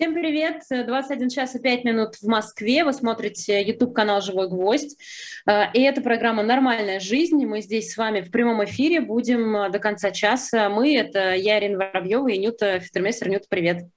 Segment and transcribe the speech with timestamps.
[0.00, 0.62] Всем привет!
[0.70, 2.84] 21 час и 5 минут в Москве.
[2.84, 4.96] Вы смотрите YouTube-канал «Живой гвоздь».
[5.44, 7.44] Э, и это программа «Нормальная жизнь».
[7.44, 10.68] Мы здесь с вами в прямом эфире будем э, до конца часа.
[10.68, 13.28] Мы— это я, Ирина Воробьева и Нюта Фитермейстер.
[13.28, 13.88] Нюта, привет!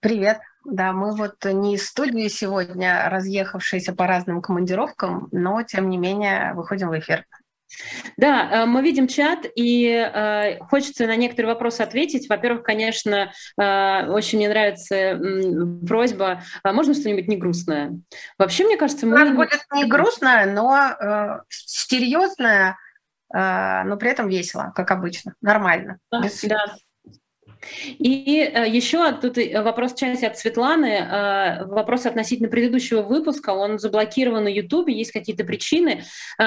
[0.00, 0.38] Привет!
[0.64, 6.54] Да, мы вот не из студии сегодня, разъехавшиеся по разным командировкам, но, тем не менее,
[6.54, 7.26] выходим в эфир.
[8.16, 12.28] Да, э, мы видим чат, и э, хочется на некоторые вопросы ответить.
[12.28, 15.18] Во-первых, конечно, э, очень мне нравится
[15.86, 17.98] просьба, а можно что-нибудь не грустное?
[18.38, 19.14] Вообще, мне кажется, мы...
[19.14, 22.76] У нас будет не грустное, но серьезное,
[23.30, 25.98] но при этом весело, как обычно, нормально.
[26.10, 26.40] Да, без...
[26.42, 26.74] да.
[27.98, 33.78] И э, еще тут э, вопрос части от Светланы, э, вопрос относительно предыдущего выпуска, он
[33.78, 36.04] заблокирован на YouTube, есть какие-то причины.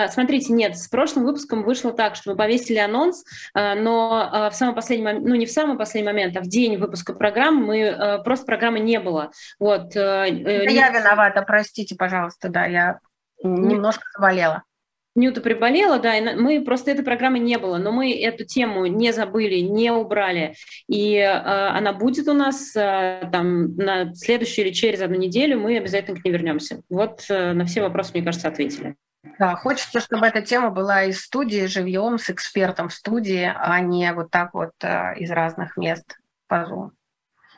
[0.10, 5.06] Смотрите, нет, с прошлым выпуском вышло так, что мы повесили анонс, но в самый последний
[5.06, 8.80] момент, ну не в самый последний момент, а в день выпуска программы мы просто программы
[8.80, 9.32] не было.
[9.60, 9.96] Вот.
[9.96, 13.00] Это я виновата, простите, пожалуйста, да, я
[13.44, 14.64] немножко заболела.
[15.14, 19.12] Нюта приболела, да, и мы просто этой программы не было, но мы эту тему не
[19.12, 20.56] забыли, не убрали,
[20.88, 25.78] и э, она будет у нас э, там на следующую или через одну неделю, мы
[25.78, 26.82] обязательно к ней вернемся.
[26.90, 28.96] Вот э, на все вопросы, мне кажется, ответили.
[29.38, 34.12] Да, хочется, чтобы эта тема была из студии живьем с экспертом в студии, а не
[34.14, 36.92] вот так вот э, из разных мест по Zoom.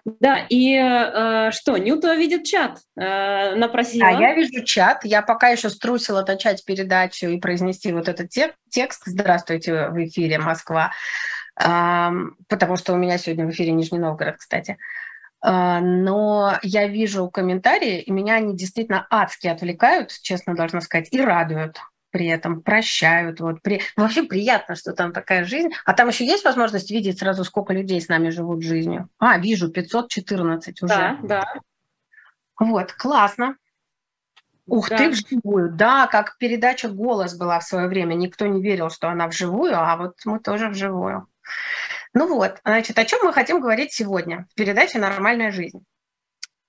[0.06, 4.08] Да, и э, что, Нюта видит чат, э, напросила.
[4.08, 8.56] А я вижу чат, я пока еще струсила начать передачу и произнести вот этот тек-
[8.70, 10.92] текст «Здравствуйте, в эфире Москва»,
[11.58, 12.10] э,
[12.50, 14.78] потому что у меня сегодня в эфире Нижний Новгород, кстати.
[15.42, 21.22] Э, но я вижу комментарии, и меня они действительно адски отвлекают, честно должна сказать, и
[21.22, 21.80] радуют
[22.14, 23.42] при этом прощают.
[23.42, 23.82] Вот, при...
[23.98, 25.72] Вообще приятно, что там такая жизнь.
[25.84, 29.10] А там еще есть возможность видеть сразу, сколько людей с нами живут жизнью?
[29.18, 30.94] А, вижу, 514 уже.
[30.94, 31.54] Да, да.
[32.60, 33.58] Вот, классно.
[34.68, 34.98] Ух да.
[34.98, 35.72] ты, вживую.
[35.72, 38.14] Да, как передача «Голос» была в свое время.
[38.14, 41.28] Никто не верил, что она вживую, а вот мы тоже вживую.
[42.14, 45.84] Ну вот, значит, о чем мы хотим говорить сегодня в передаче «Нормальная жизнь».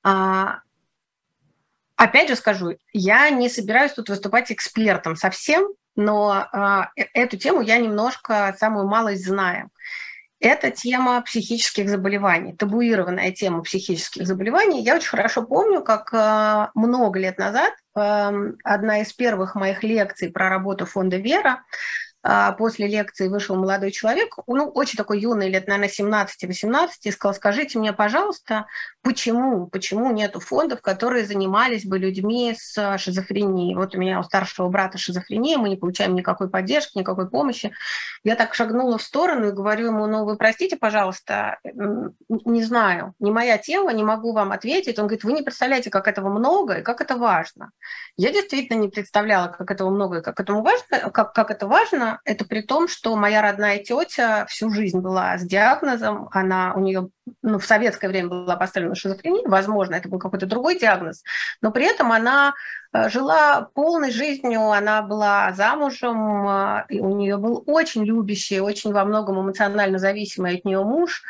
[0.03, 0.61] А,
[1.97, 7.79] Опять же скажу, я не собираюсь тут выступать экспертом совсем, но э, эту тему я
[7.79, 9.71] немножко, самую малость знаю.
[10.41, 14.83] Это тема психических заболеваний, табуированная тема психических заболеваний.
[14.83, 20.49] Я очень хорошо помню, как э, много лет назад одна из первых моих лекций про
[20.49, 21.61] работу фонда «Вера» А,
[22.57, 27.79] после лекции вышел молодой человек, ну, очень такой юный, лет, наверное, 17-18, и сказал, скажите
[27.79, 28.67] мне, пожалуйста,
[29.03, 33.75] почему, почему нету фондов, которые занимались бы людьми с шизофренией?
[33.75, 37.73] Вот у меня у старшего брата шизофрения, мы не получаем никакой поддержки, никакой помощи.
[38.25, 43.31] Я так шагнула в сторону и говорю ему, ну, вы простите, пожалуйста, не знаю, не
[43.31, 44.99] моя тема, не могу вам ответить.
[44.99, 47.71] Он говорит, вы не представляете, как этого много и как это важно.
[48.17, 52.14] Я действительно не представляла, как этого много и как, этому важно, как, как это важно,
[52.25, 57.09] это при том, что моя родная тетя всю жизнь была с диагнозом, она у нее
[57.43, 61.23] ну, в советское время была поставлена шизофрения, возможно, это был какой-то другой диагноз,
[61.63, 62.55] но при этом она
[62.93, 68.93] э, жила полной жизнью, она была замужем, э, и у нее был очень любящий, очень
[68.93, 71.23] во многом эмоционально зависимый от нее муж.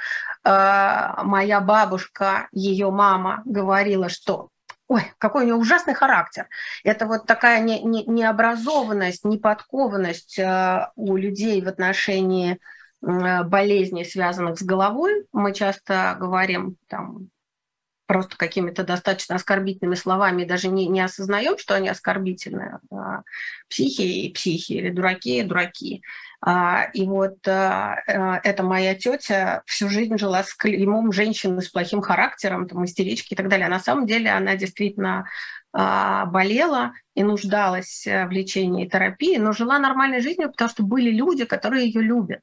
[0.45, 4.51] Э, моя бабушка, ее мама говорила, что
[4.89, 6.49] ой, какой у него ужасный характер.
[6.83, 12.59] Это вот такая не, не, необразованность, неподкованность э, у людей в отношении
[13.03, 15.27] э, болезней, связанных с головой.
[15.33, 17.28] Мы часто говорим там,
[18.06, 22.78] просто какими-то достаточно оскорбительными словами, даже не, не осознаем, что они оскорбительные.
[22.91, 23.22] А
[23.69, 26.03] психи и психи, или дураки и дураки.
[26.41, 27.97] А, и вот а,
[28.42, 33.37] эта моя тетя всю жизнь жила с клеймом женщины с плохим характером, там, истерички и
[33.37, 33.66] так далее.
[33.66, 35.26] А на самом деле она действительно
[35.72, 41.10] болела и нуждалась э, в лечении и терапии, но жила нормальной жизнью, потому что были
[41.10, 42.42] люди, которые ее любят.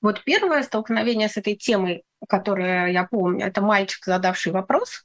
[0.00, 5.04] Вот первое столкновение с этой темой, которое я помню, это мальчик, задавший вопрос,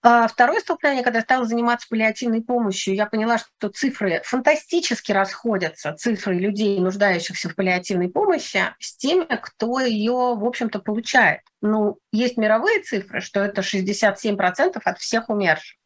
[0.00, 5.92] а второе столкновение, когда я стала заниматься паллиативной помощью, я поняла, что цифры фантастически расходятся,
[5.92, 11.40] цифры людей, нуждающихся в паллиативной помощи, с теми, кто ее, в общем-то, получает.
[11.60, 15.76] Ну, есть мировые цифры, что это 67% от всех умерших.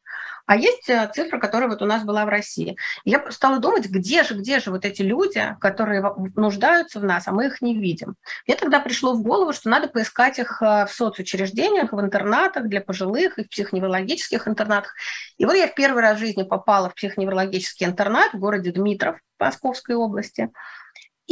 [0.53, 2.77] А есть э, цифра, которая вот у нас была в России.
[3.07, 6.05] Я стала думать, где же, где же вот эти люди, которые
[6.37, 8.17] нуждаются в нас, а мы их не видим.
[8.47, 12.83] Мне тогда пришло в голову, что надо поискать их э, в соцучреждениях, в интернатах для
[12.83, 14.95] пожилых и в психоневрологических интернатах.
[15.39, 19.17] И вот я в первый раз в жизни попала в психоневрологический интернат в городе Дмитров
[19.39, 20.51] Московской области.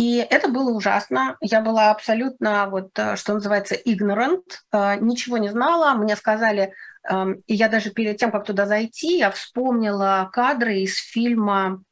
[0.01, 1.37] И это было ужасно.
[1.43, 5.93] Я была абсолютно, вот, э, что называется, ignorant, э, ничего не знала.
[5.93, 6.73] Мне сказали,
[7.07, 11.83] эм, и я даже перед тем, как туда зайти, я вспомнила кадры из фильма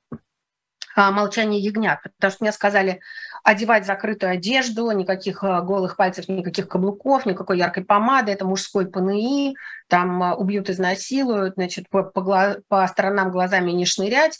[0.96, 3.00] а, «Молчание ягнят», потому что мне сказали
[3.44, 9.54] одевать закрытую одежду, никаких э, голых пальцев, никаких каблуков, никакой яркой помады, это мужской ПНИ,
[9.86, 14.38] там убьют, изнасилуют, значит, по, по, по сторонам глазами не шнырять.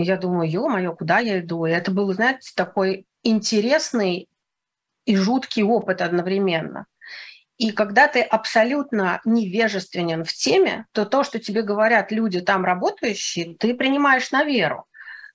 [0.00, 1.66] Я думаю, ё-моё, куда я иду?
[1.66, 4.28] И это был, знаете, такой интересный
[5.06, 6.86] и жуткий опыт одновременно.
[7.58, 13.56] И когда ты абсолютно невежественен в теме, то то, что тебе говорят люди там работающие,
[13.58, 14.86] ты принимаешь на веру.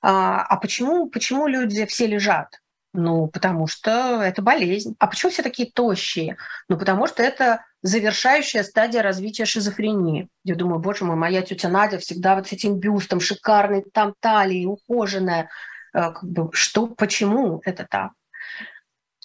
[0.02, 2.60] А, а почему, почему люди все лежат?
[2.94, 4.96] Ну, потому что это болезнь.
[5.00, 6.38] А почему все такие тощие?
[6.70, 10.30] Ну, потому что это завершающая стадия развития шизофрении.
[10.44, 14.68] Я думаю, боже мой, моя тетя Надя всегда вот с этим бюстом, шикарной там талией,
[14.68, 15.50] ухоженная.
[15.94, 18.12] Э, как бы, что, почему это так?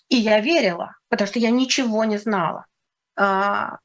[0.09, 2.64] И я верила, потому что я ничего не знала.
[3.17, 3.79] А,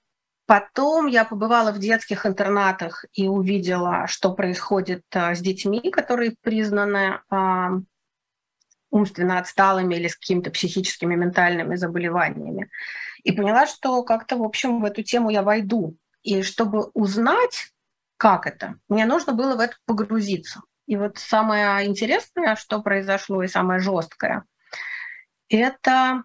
[0.46, 7.20] потом я побывала в детских интернатах и увидела, что происходит э, с детьми, которые признаны
[8.94, 12.70] умственно отсталыми или с какими-то психическими ментальными заболеваниями.
[13.24, 15.98] И поняла, что как-то, в общем, в эту тему я войду.
[16.22, 17.74] И чтобы узнать,
[18.18, 20.62] как это, мне нужно было в это погрузиться.
[20.86, 24.44] И вот самое интересное, что произошло, и самое жесткое,
[25.50, 26.24] это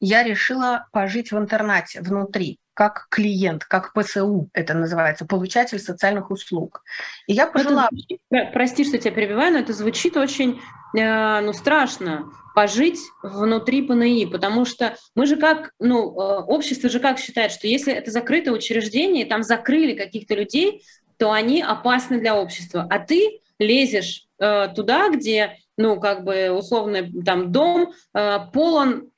[0.00, 6.82] я решила пожить в интернате внутри как клиент, как ПСУ это называется, получатель социальных услуг.
[7.26, 7.88] И я пожила...
[8.30, 10.60] Это, прости, что тебя перебиваю, но это звучит очень
[10.96, 17.00] э, ну, страшно пожить внутри ПНИ, потому что мы же как, ну, э, общество же
[17.00, 20.82] как считает, что если это закрытое учреждение, там закрыли каких-то людей,
[21.18, 22.86] то они опасны для общества.
[22.90, 29.11] А ты лезешь э, туда, где, ну, как бы условно, там дом э, полон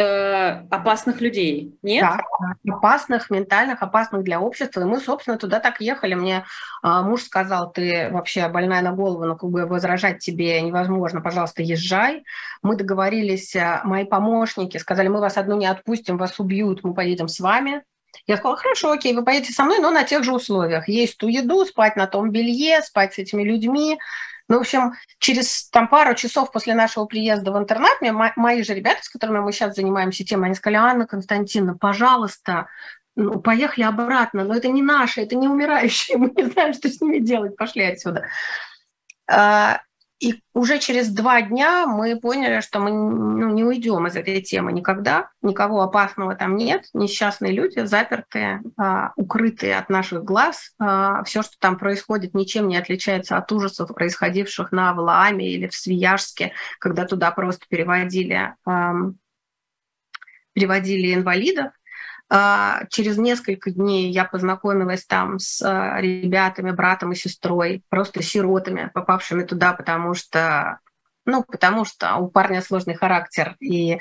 [0.00, 2.00] Э, опасных людей, нет?
[2.00, 4.80] Да, опасных, ментальных, опасных для общества.
[4.80, 6.14] И мы, собственно, туда так ехали.
[6.14, 6.46] Мне
[6.82, 11.62] э, муж сказал, ты вообще больная на голову, но как бы возражать тебе невозможно, пожалуйста,
[11.62, 12.24] езжай.
[12.62, 17.28] Мы договорились, э, мои помощники сказали, мы вас одну не отпустим, вас убьют, мы поедем
[17.28, 17.82] с вами.
[18.26, 20.88] Я сказала, хорошо, окей, вы поедете со мной, но на тех же условиях.
[20.88, 23.98] Есть ту еду, спать на том белье, спать с этими людьми,
[24.50, 28.74] ну, в общем, через там, пару часов после нашего приезда в интернат мне мои же
[28.74, 32.66] ребята, с которыми мы сейчас занимаемся темой, они сказали, Анна Константиновна, пожалуйста,
[33.14, 37.00] ну, поехали обратно, но это не наши, это не умирающие, мы не знаем, что с
[37.00, 38.26] ними делать, пошли отсюда.
[40.20, 44.70] И уже через два дня мы поняли, что мы ну, не уйдем из этой темы
[44.70, 50.74] никогда, никого опасного там нет, несчастные люди, запертые, а, укрытые от наших глаз.
[50.78, 55.74] А, все, что там происходит, ничем не отличается от ужасов, происходивших на Валааме или в
[55.74, 58.92] Свияжске, когда туда просто переводили, а,
[60.52, 61.72] переводили инвалидов.
[62.32, 68.88] А, через несколько дней я познакомилась там с а, ребятами, братом и сестрой, просто сиротами,
[68.94, 70.78] попавшими туда, потому что,
[71.26, 73.98] ну, потому что у парня сложный характер, и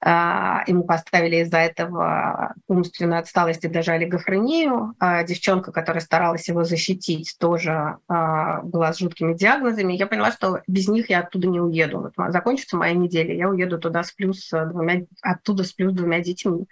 [0.00, 4.94] а, ему поставили из-за этого умственную отсталость и даже олигофрению.
[4.98, 9.92] А девчонка, которая старалась его защитить, тоже была с жуткими диагнозами.
[9.92, 12.12] Я поняла, что без них я оттуда не уеду.
[12.16, 16.66] Вот закончится моя неделя, я уеду туда с плюс двумя, оттуда с плюс двумя детьми.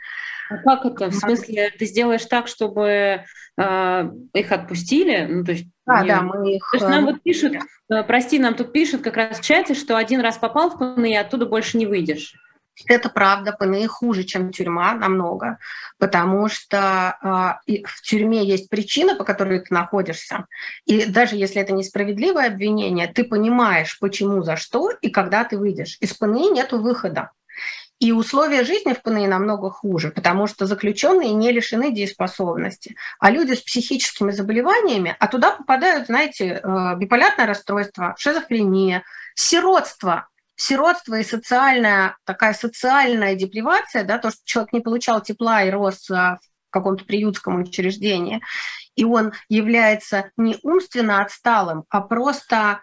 [0.49, 1.11] А как это?
[1.11, 3.25] В смысле, ты сделаешь так, чтобы
[3.57, 5.27] э, их отпустили?
[5.29, 6.09] Ну, то есть, да, не...
[6.09, 6.69] да, мы их...
[6.71, 9.97] То есть нам вот пишут, э, прости, нам тут пишут как раз в чате, что
[9.97, 12.35] один раз попал в ПНИ, и оттуда больше не выйдешь.
[12.87, 15.59] Это правда, ПНИ хуже, чем тюрьма, намного,
[15.99, 17.17] потому что
[17.67, 20.47] э, в тюрьме есть причина, по которой ты находишься,
[20.85, 25.97] и даже если это несправедливое обвинение, ты понимаешь, почему, за что и когда ты выйдешь.
[26.01, 27.31] Из ПНИ нет выхода.
[27.99, 32.95] И условия жизни в ПНИ намного хуже, потому что заключенные не лишены дееспособности.
[33.19, 39.03] А люди с психическими заболеваниями, а туда попадают, знаете, э, биполярное расстройство, шизофрения,
[39.35, 45.71] сиротство, сиротство и социальная, такая социальная депривация, да, то, что человек не получал тепла и
[45.71, 46.39] рос в
[46.69, 48.43] каком-то приютском учреждении,
[48.95, 52.83] и он является не умственно отсталым, а просто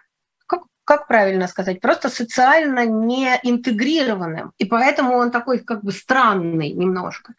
[0.84, 4.52] как правильно сказать, просто социально не интегрированным.
[4.58, 7.34] И поэтому он такой как бы странный немножко.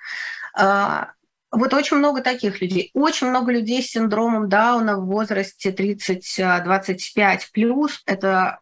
[0.58, 1.12] А,
[1.52, 2.92] вот очень много таких людей.
[2.94, 8.02] Очень много людей с синдромом Дауна в возрасте 30-25 плюс.
[8.06, 8.60] Это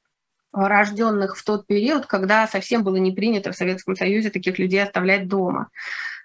[0.51, 5.27] рожденных в тот период, когда совсем было не принято в Советском Союзе таких людей оставлять
[5.27, 5.69] дома.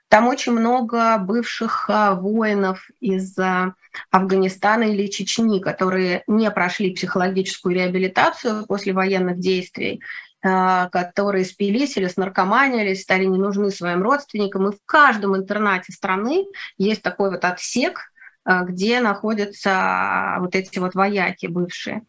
[0.09, 3.75] Там очень много бывших а, воинов из а,
[4.11, 10.01] Афганистана или Чечни, которые не прошли психологическую реабилитацию после военных действий,
[10.43, 14.69] а, которые спились или снаркоманились, стали не нужны своим родственникам.
[14.69, 16.47] И в каждом интернате страны
[16.79, 18.11] есть такой вот отсек,
[18.47, 22.07] где находятся вот эти вот вояки бывшие.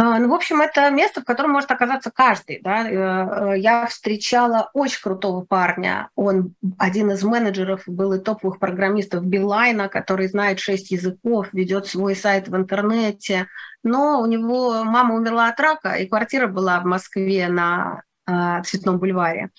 [0.00, 2.60] А, ну, в общем, это место, в котором может оказаться каждый.
[2.62, 2.88] Да?
[2.88, 6.08] Э, э, я встречала очень крутого парня.
[6.14, 12.14] Он один из менеджеров, был и топовых программистов Билайна, который знает шесть языков, ведет свой
[12.14, 13.48] сайт в интернете.
[13.82, 19.00] Но у него мама умерла от рака, и квартира была в Москве на э, Цветном
[19.00, 19.50] бульваре.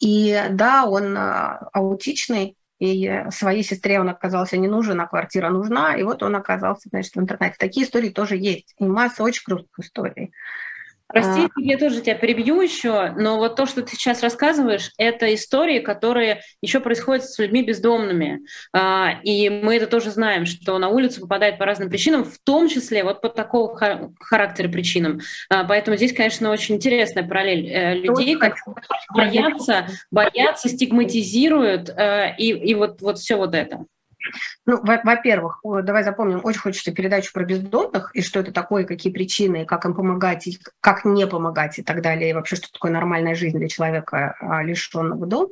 [0.00, 6.02] И да, он аутичный, и своей сестре он оказался не нужен, а квартира нужна, и
[6.02, 7.54] вот он оказался, значит, в интернете.
[7.56, 10.32] Такие истории тоже есть, и масса очень крутых историй.
[11.12, 11.48] Прости, а...
[11.56, 16.40] я тоже тебя перебью еще, но вот то, что ты сейчас рассказываешь, это истории, которые
[16.60, 18.40] еще происходят с людьми бездомными.
[18.72, 22.68] А, и мы это тоже знаем, что на улицу попадают по разным причинам, в том
[22.68, 23.78] числе вот по такого
[24.20, 25.20] характера причинам.
[25.48, 28.56] А, поэтому здесь, конечно, очень интересная параллель э, людей, как
[29.14, 33.84] боятся, боятся, стигматизируют, э, и, и вот, вот все вот это.
[34.66, 39.64] Ну, во-первых, давай запомним, очень хочется передачу про бездомных, и что это такое, какие причины,
[39.64, 43.34] как им помогать, и как не помогать и так далее, и вообще, что такое нормальная
[43.34, 45.48] жизнь для человека, а, лишенного дома.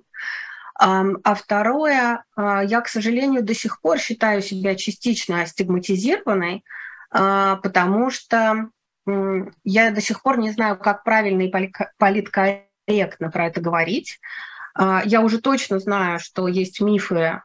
[0.83, 6.65] А второе, а, я, к сожалению, до сих пор считаю себя частично стигматизированной,
[7.11, 8.71] а, потому что
[9.65, 11.53] я до сих пор не знаю, как правильно и
[11.99, 14.21] политкорректно про это говорить.
[14.79, 17.43] Я уже точно знаю, что есть мифы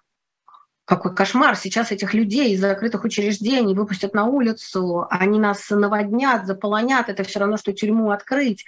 [0.86, 1.56] какой кошмар.
[1.56, 7.10] Сейчас этих людей из закрытых учреждений выпустят на улицу, они нас наводнят, заполонят.
[7.10, 8.64] Это все равно, что тюрьму открыть.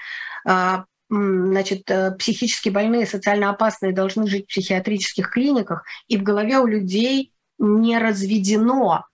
[0.46, 6.58] А, значит, э, психически больные, социально опасные должны жить в психиатрических клиниках, и в голове
[6.58, 9.06] у людей не разведено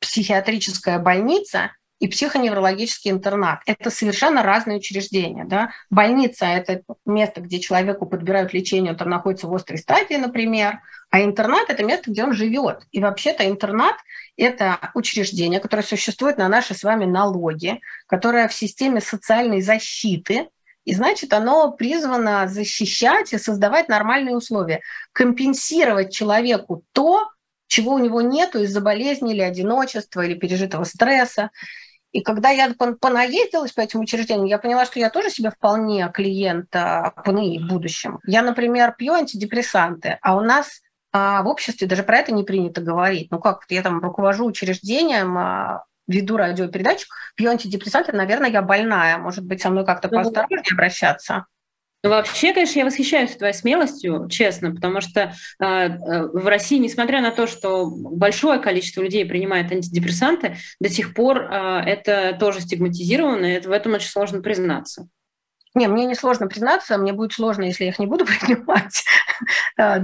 [0.00, 3.60] психиатрическая больница и психоневрологический интернат.
[3.66, 5.44] Это совершенно разные учреждения.
[5.44, 5.70] Да?
[5.90, 10.80] Больница– это место, где человеку подбирают лечение, он находится в острой стадии, например,
[11.10, 12.86] а интернат– это место, где он живет.
[12.90, 13.96] И вообще-то интернат–
[14.36, 20.48] это учреждение, которое существует на наши с вами налоги, которое в системе социальной защиты,
[20.86, 24.80] и значит, оно призвано защищать и создавать нормальные условия,
[25.12, 27.28] компенсировать человеку то,
[27.66, 31.50] чего у него нету из-за болезни или одиночества, или пережитого стресса.
[32.12, 36.70] И когда я понаездилась по этим учреждениям, я поняла, что я тоже себе вполне клиент
[36.70, 38.18] ПНИ в будущем.
[38.26, 40.80] Я, например, пью антидепрессанты, а у нас
[41.12, 43.30] а, в обществе даже про это не принято говорить.
[43.30, 49.18] Ну как, я там руковожу учреждением, а, веду радиопередачу, пью антидепрессанты, наверное, я больная.
[49.18, 51.46] Может быть, со мной как-то ну, поосторожнее обращаться?
[52.02, 57.20] Ну, вообще, конечно, я восхищаюсь твоей смелостью, честно, потому что э, э, в России, несмотря
[57.20, 63.44] на то, что большое количество людей принимает антидепрессанты, до сих пор э, это тоже стигматизировано,
[63.44, 65.08] и это, в этом очень сложно признаться.
[65.74, 69.04] Не, мне не сложно признаться, мне будет сложно, если я их не буду принимать,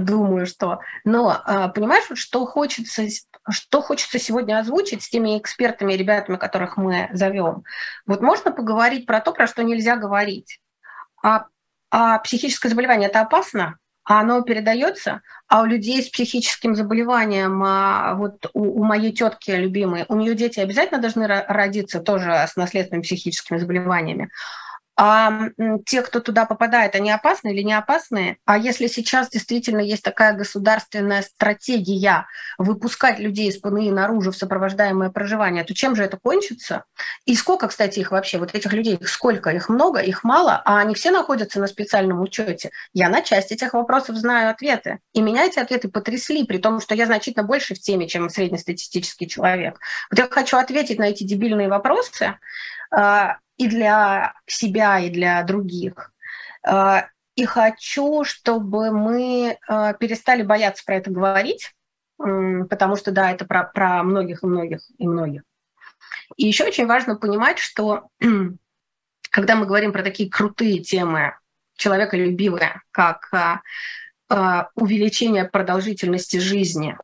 [0.05, 0.79] думаю, что.
[1.03, 1.41] Но
[1.73, 3.07] понимаешь, что хочется,
[3.49, 7.63] что хочется сегодня озвучить с теми экспертами ребятами, которых мы зовем.
[8.05, 10.61] Вот можно поговорить про то, про что нельзя говорить.
[11.21, 11.47] А
[11.91, 18.15] а психическое заболевание это опасно, а оно передается, а у людей с психическим заболеванием, а
[18.15, 23.03] вот у, у моей тетки любимой, у нее дети обязательно должны родиться тоже с наследственными
[23.03, 24.29] психическими заболеваниями.
[24.99, 25.49] А
[25.85, 28.37] те, кто туда попадает, они опасны или не опасны?
[28.45, 32.25] А если сейчас действительно есть такая государственная стратегия
[32.57, 36.85] выпускать людей из ПНИ наружу в сопровождаемое проживание, то чем же это кончится?
[37.25, 39.51] И сколько, кстати, их вообще, вот этих людей, сколько?
[39.51, 42.71] Их много, их мало, а они все находятся на специальном учете.
[42.93, 44.97] Я на часть этих вопросов знаю ответы.
[45.13, 49.27] И меня эти ответы потрясли, при том, что я значительно больше в теме, чем среднестатистический
[49.27, 49.79] человек.
[50.09, 52.39] Вот я хочу ответить на эти дебильные вопросы,
[52.89, 56.11] а, и для себя, и для других.
[56.63, 61.73] А, и хочу, чтобы мы а, перестали бояться про это говорить,
[62.17, 65.43] потому что, да, это про, про многих и многих и многих.
[66.35, 68.07] И еще очень важно понимать, что
[69.29, 71.35] когда мы говорим про такие крутые темы,
[71.75, 76.97] человеколюбивые, как а, увеличение продолжительности жизни,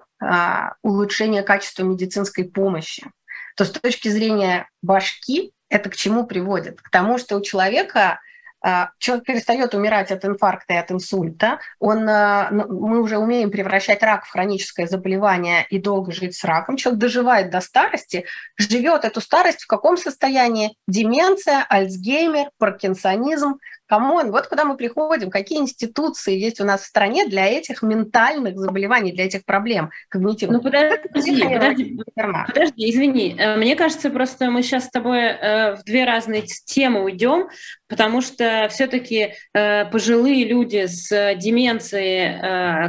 [0.81, 3.11] улучшение качества медицинской помощи,
[3.55, 6.81] то с точки зрения башки это к чему приводит?
[6.81, 8.19] К тому, что у человека
[8.61, 13.51] а, человек перестает умирать от инфаркта и от инсульта, он, а, ну, мы уже умеем
[13.51, 16.77] превращать рак в хроническое заболевание и долго жить с раком.
[16.77, 18.25] Человек доживает до старости,
[18.55, 20.77] живет эту старость в каком состоянии?
[20.87, 23.55] Деменция, Альцгеймер, паркинсонизм,
[23.93, 27.83] come on, вот куда мы приходим, какие институции есть у нас в стране для этих
[27.83, 30.63] ментальных заболеваний, для этих проблем когнитивных.
[30.63, 33.35] Ну, подожди, подожди, подожди, извини.
[33.37, 37.49] Э, мне кажется, просто мы сейчас с тобой э, в две разные темы уйдем,
[37.87, 42.39] потому что все-таки э, пожилые люди с деменцией,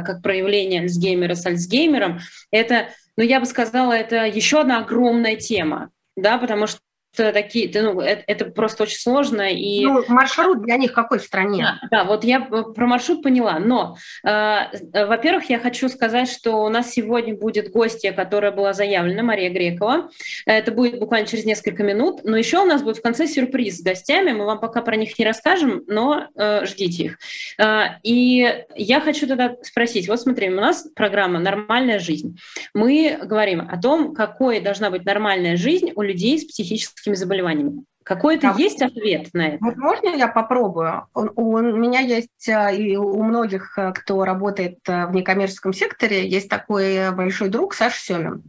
[0.03, 2.19] как проявление Альцгеймера с Альцгеймером,
[2.49, 6.79] это, ну, я бы сказала, это еще одна огромная тема да, потому что
[7.15, 9.51] такие, ну, это, это просто очень сложно.
[9.51, 9.85] И...
[9.85, 11.79] Ну, маршрут для них какой в стране?
[11.83, 16.69] Да, да вот я про маршрут поняла, но, э, во-первых, я хочу сказать, что у
[16.69, 20.09] нас сегодня будет гостья, которая была заявлена, Мария Грекова.
[20.45, 23.81] Это будет буквально через несколько минут, но еще у нас будет в конце сюрприз с
[23.81, 27.19] гостями, мы вам пока про них не расскажем, но э, ждите их.
[27.57, 32.37] Э, и я хочу тогда спросить, вот смотри, у нас программа «Нормальная жизнь».
[32.73, 37.85] Мы говорим о том, какой должна быть нормальная жизнь у людей с психическим психическими заболеваниями.
[38.03, 39.57] Какой-то а, есть ответ на это?
[39.61, 41.07] Вот можно я попробую?
[41.15, 46.27] У, у меня есть, а, и у многих, а, кто работает а, в некоммерческом секторе,
[46.27, 48.43] есть такой большой друг Саша Семин.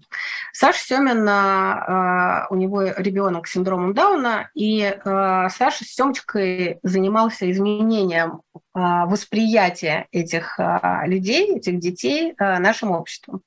[0.53, 1.23] Саша Семин,
[2.51, 8.43] у него ребенок с синдромом Дауна, и Саша с Семочкой занимался изменением
[8.75, 10.59] восприятия этих
[11.05, 13.43] людей, этих детей нашим обществом.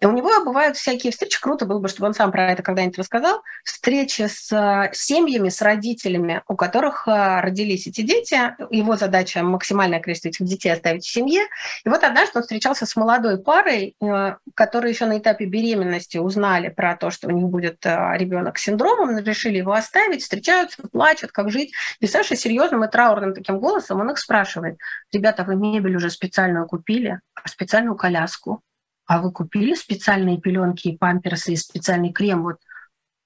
[0.00, 2.98] И у него бывают всякие встречи, круто было бы, чтобы он сам про это когда-нибудь
[2.98, 8.36] рассказал, встречи с э, семьями, с родителями, у которых э, родились эти дети.
[8.70, 11.42] Его задача максимальное количество этих детей оставить в семье.
[11.84, 16.68] И вот однажды он встречался с молодой парой, э, которые еще на этапе беременности узнали
[16.68, 21.50] про то, что у них будет ребенок с синдромом, решили его оставить, встречаются, плачут, как
[21.50, 21.72] жить.
[22.00, 24.76] И Саша серьезным и траурным таким голосом, он их спрашивает,
[25.12, 28.62] ребята, вы мебель уже специальную купили, специальную коляску,
[29.06, 32.42] а вы купили специальные пеленки и памперсы и специальный крем?
[32.42, 32.56] Вот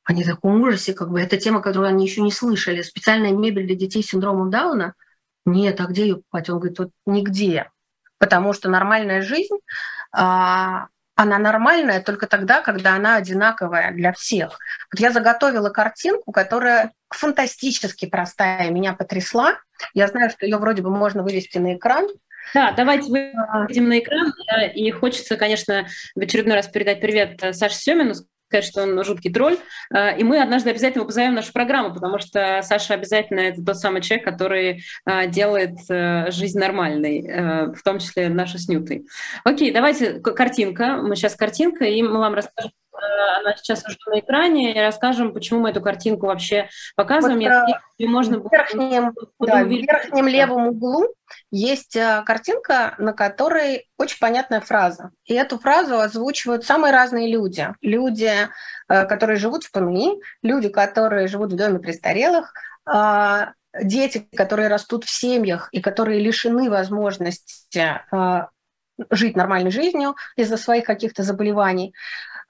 [0.05, 2.83] они в таком ужасе, как бы это тема, которую они еще не слышали.
[2.83, 4.95] Специальная мебель для детей с синдромом Дауна?
[5.47, 6.51] Нет, а где ее покупать?
[6.51, 7.71] Он говорит, вот нигде.
[8.19, 9.57] Потому что нормальная жизнь,
[10.13, 14.59] а, она нормальная только тогда, когда она одинаковая для всех.
[14.93, 19.59] Вот я заготовила картинку, которая фантастически простая, меня потрясла.
[19.95, 22.09] Я знаю, что ее вроде бы можно вывести на экран.
[22.55, 24.33] Да, давайте выйдем на экран.
[24.75, 28.15] И хочется, конечно, в очередной раз передать привет э, Саше Семину,
[28.49, 29.57] сказать, что он жуткий тролль.
[29.95, 33.65] Э, и мы однажды обязательно его позовем в нашу программу, потому что Саша обязательно это
[33.65, 35.79] тот самый человек, который э, делает
[36.33, 39.07] жизнь нормальной, в том числе нашу с Нютой.
[39.45, 40.97] Окей, давайте картинка.
[40.97, 42.73] Мы сейчас картинка, и мы вам расскажем
[43.39, 47.41] она сейчас уже на экране, и расскажем, почему мы эту картинку вообще показываем.
[47.41, 51.07] Вот, и можно в верхнем, да, в верхнем левом углу
[51.51, 55.11] есть э, картинка, на которой очень понятная фраза.
[55.25, 57.69] И эту фразу озвучивают самые разные люди.
[57.81, 58.33] Люди,
[58.89, 62.53] э, которые живут в ПНИ, люди, которые живут в доме престарелых,
[63.83, 68.01] дети, которые растут в семьях и которые лишены возможности
[69.11, 71.95] жить нормальной жизнью из-за своих каких-то заболеваний.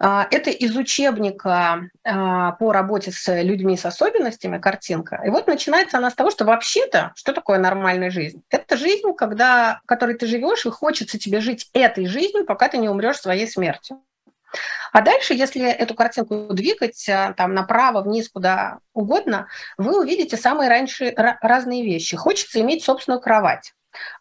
[0.03, 5.21] А, это из учебника а, по работе с людьми с особенностями картинка.
[5.27, 8.43] И вот начинается она с того, что вообще-то, что такое нормальная жизнь?
[8.49, 12.89] Это жизнь, когда, которой ты живешь, и хочется тебе жить этой жизнью, пока ты не
[12.89, 14.03] умрешь своей смертью.
[14.93, 20.71] А дальше, если эту картинку двигать а, там направо, вниз, куда угодно, вы увидите самые
[20.71, 22.17] раньше разные вещи.
[22.17, 23.75] Хочется иметь собственную кровать.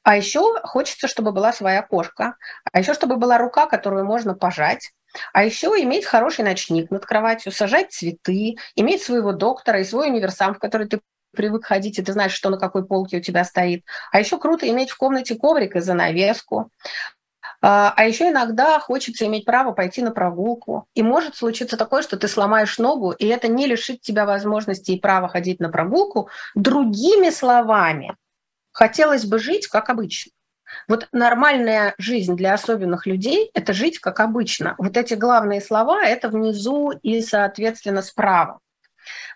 [0.04, 2.36] А еще хочется, чтобы была своя кошка.
[2.74, 4.92] А еще, чтобы была рука, которую можно пожать.
[5.34, 10.54] А еще иметь хороший ночник над кроватью, сажать цветы, иметь своего доктора и свой универсам,
[10.54, 13.86] в который ты привык ходить, и ты знаешь, что на какой полке у тебя стоит.
[14.12, 16.72] А еще круто иметь в комнате коврик и занавеску.
[17.62, 20.88] А, а еще иногда хочется иметь право пойти на прогулку.
[20.94, 25.00] И может случиться такое, что ты сломаешь ногу, и это не лишит тебя возможности и
[25.00, 26.30] права ходить на прогулку.
[26.56, 28.16] Другими словами,
[28.72, 30.32] хотелось бы жить как обычно.
[30.88, 34.76] Вот нормальная жизнь для особенных людей– это жить как обычно.
[34.78, 38.60] Вот эти главные слова– это внизу и, соответственно, справа.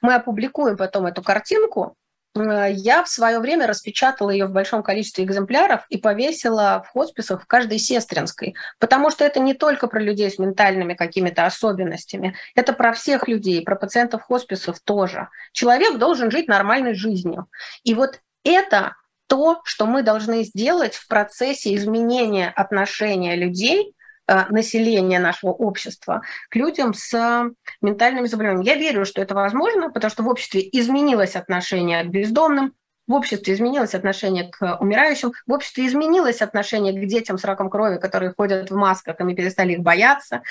[0.02, 1.96] Мы опубликуем потом эту картинку.
[2.36, 7.44] Э, я в свое время распечатала ее в большом количестве экземпляров и повесила в хосписах
[7.44, 12.74] в каждой сестринской, потому что это не только про людей с ментальными какими-то особенностями, это
[12.74, 15.30] про всех людей, про пациентов хосписов тоже.
[15.52, 17.48] Человек должен жить нормальной жизнью.
[17.84, 18.96] И вот это
[19.34, 23.96] то, что мы должны сделать в процессе изменения отношения людей,
[24.28, 27.50] э, населения нашего общества к людям с
[27.82, 28.68] ментальными заболеваниями.
[28.68, 32.74] Я верю, что это возможно, потому что в обществе изменилось отношение к бездомным,
[33.08, 37.98] в обществе изменилось отношение к умирающим, в обществе изменилось отношение к детям с раком крови,
[37.98, 40.44] которые ходят в масках, и мы перестали их бояться,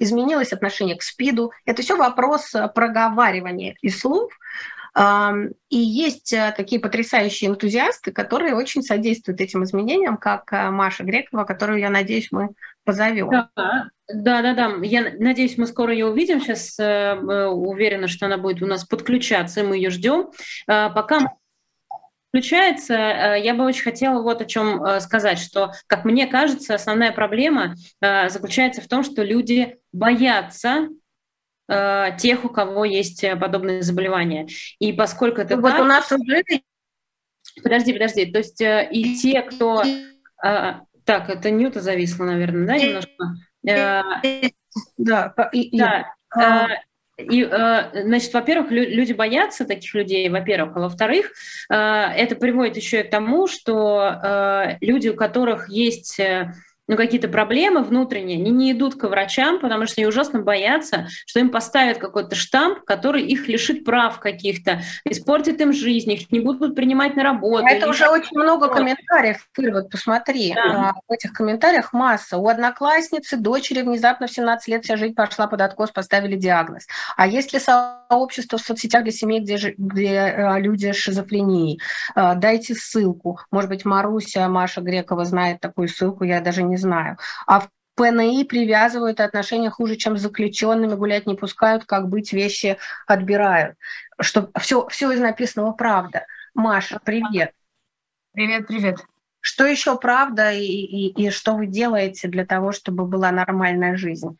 [0.00, 1.52] изменилось отношение к СПИДу.
[1.64, 4.32] Это все вопрос проговаривания и слов,
[4.98, 11.44] И есть э, такие потрясающие энтузиасты, которые очень содействуют этим изменениям, как э, Маша Грекова,
[11.44, 12.50] которую, я надеюсь, мы
[12.82, 13.28] позовем.
[13.28, 13.50] Да,
[14.08, 14.74] да, да, да.
[14.82, 16.40] Я надеюсь, мы скоро ее увидим.
[16.40, 20.30] Сейчас э, уверена, что она будет у нас подключаться, и мы ее ждем.
[20.66, 21.36] Пока
[22.30, 27.74] включается, я бы очень хотела вот о чем сказать, что, как мне кажется, основная проблема
[28.00, 30.88] заключается в том, что люди боятся
[31.68, 34.46] тех, у кого есть подобные заболевания.
[34.78, 36.44] И поскольку это ну, вот так, у нас уже...
[37.62, 38.26] Подожди, подожди.
[38.26, 39.82] То есть и те, кто...
[40.40, 43.34] Так, это Ньюта зависла, наверное, да, немножко?
[43.62, 44.22] Да,
[44.96, 45.34] да.
[46.36, 46.68] А,
[47.18, 51.32] и, э, значит, во-первых, люди боятся таких людей, во-первых, а во-вторых,
[51.70, 56.20] э, это приводит еще и к тому, что э, люди, у которых есть
[56.88, 61.40] ну, какие-то проблемы внутренние, они не идут к врачам, потому что они ужасно боятся, что
[61.40, 66.74] им поставят какой-то штамп, который их лишит прав каких-то, испортит им жизнь, их не будут
[66.76, 67.64] принимать на работу.
[67.66, 70.94] А это уже очень много комментариев, Ир, вот посмотри, да.
[71.08, 72.36] в этих комментариях масса.
[72.36, 76.86] У одноклассницы дочери внезапно в 17 лет вся жизнь пошла под откос, поставили диагноз.
[77.16, 81.80] А есть ли сообщество в соцсетях для семей, где, где э, люди с шизофренией?
[82.14, 83.40] Э, дайте ссылку.
[83.50, 87.18] Может быть, Маруся, Маша Грекова знает такую ссылку, я даже не знаю.
[87.46, 92.78] А в ПНИ привязывают отношения хуже, чем с заключенными, гулять не пускают, как быть, вещи
[93.06, 93.76] отбирают.
[94.20, 96.26] Что все, все из написанного правда.
[96.54, 97.52] Маша, привет.
[98.32, 98.98] Привет, привет.
[99.40, 104.36] Что еще правда и, и, и что вы делаете для того, чтобы была нормальная жизнь?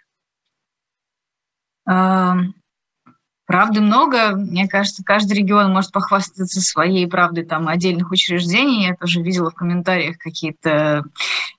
[3.47, 4.35] Правды много.
[4.35, 8.89] Мне кажется, каждый регион может похвастаться своей правдой там отдельных учреждений.
[8.89, 11.05] Я тоже видела в комментариях какие-то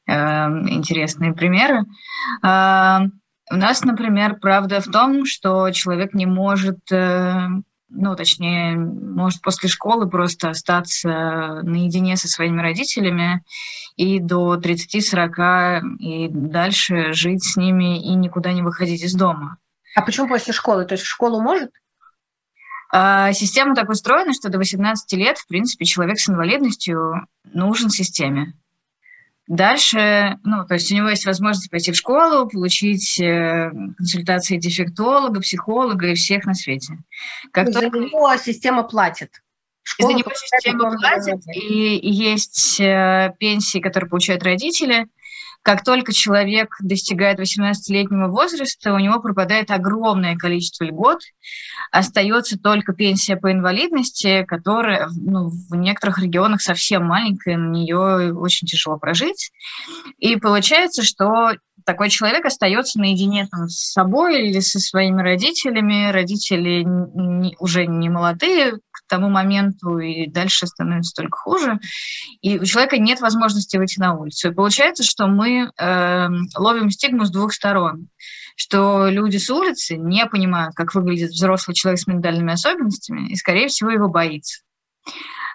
[0.07, 1.83] интересные примеры.
[2.43, 2.99] Э,
[3.49, 7.47] у нас, например, правда в том, что человек не может, э,
[7.89, 13.43] ну, точнее, может после школы просто остаться наедине со своими родителями
[13.95, 19.57] и до 30-40 и дальше жить с ними и никуда не выходить из дома.
[19.95, 20.85] А почему после школы?
[20.85, 21.71] То есть в школу может?
[22.91, 28.53] А, система так устроена, что до 18 лет, в принципе, человек с инвалидностью нужен системе.
[29.47, 35.39] Дальше, ну, то есть у него есть возможность пойти в школу, получить э, консультации дефектолога,
[35.39, 36.97] психолога и всех на свете.
[37.51, 37.99] Как За только...
[37.99, 39.41] него система платит.
[39.83, 45.07] Школа За него система платит, и, и есть э, пенсии, которые получают родители,
[45.67, 51.19] как только человек достигает 18-летнего возраста, у него пропадает огромное количество льгот,
[51.91, 58.65] остается только пенсия по инвалидности, которая ну, в некоторых регионах совсем маленькая, на нее очень
[58.65, 59.51] тяжело прожить.
[60.19, 61.51] И получается, что
[61.85, 66.11] такой человек остается наедине там, с собой или со своими родителями.
[66.11, 71.79] Родители не, уже не молодые, тому моменту, и дальше становится только хуже.
[72.41, 74.49] И у человека нет возможности выйти на улицу.
[74.49, 78.09] И получается, что мы э, ловим стигму с двух сторон
[78.59, 83.67] что люди с улицы не понимают, как выглядит взрослый человек с ментальными особенностями, и, скорее
[83.67, 84.63] всего, его боится.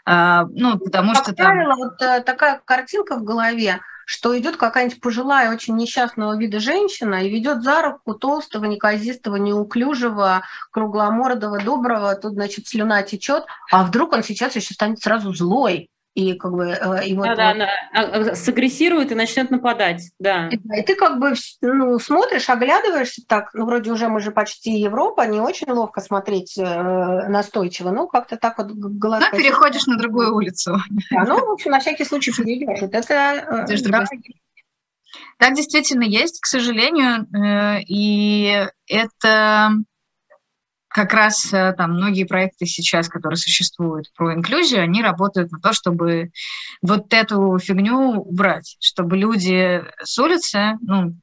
[0.04, 1.78] А, ну, потому как что правило, там...
[1.78, 3.80] вот э, такая картинка в голове,
[4.12, 10.42] что идет какая-нибудь пожилая, очень несчастного вида женщина и ведет за руку толстого, неказистого, неуклюжего,
[10.70, 16.34] кругломордого, доброго, тут, значит, слюна течет, а вдруг он сейчас еще станет сразу злой, и
[16.34, 18.26] как бы э, и вот, да, да, вот...
[18.26, 20.48] да, сагрессирует и начнет нападать, да.
[20.48, 24.72] И, и ты как бы ну, смотришь, оглядываешься так, ну вроде уже мы же почти
[24.72, 29.24] Европа, не очень ловко смотреть э, настойчиво, ну как-то так вот глаз.
[29.32, 30.76] Ну переходишь на другую улицу.
[31.10, 32.80] Да, ну в общем на всякий случай перейдешь.
[32.82, 34.04] Вот это э, да.
[35.38, 39.72] Так действительно есть, к сожалению, э, и это
[40.92, 45.72] как раз э, там многие проекты сейчас, которые существуют про инклюзию, они работают на то,
[45.72, 46.30] чтобы
[46.82, 51.14] вот эту фигню убрать, чтобы люди с улицы, ну,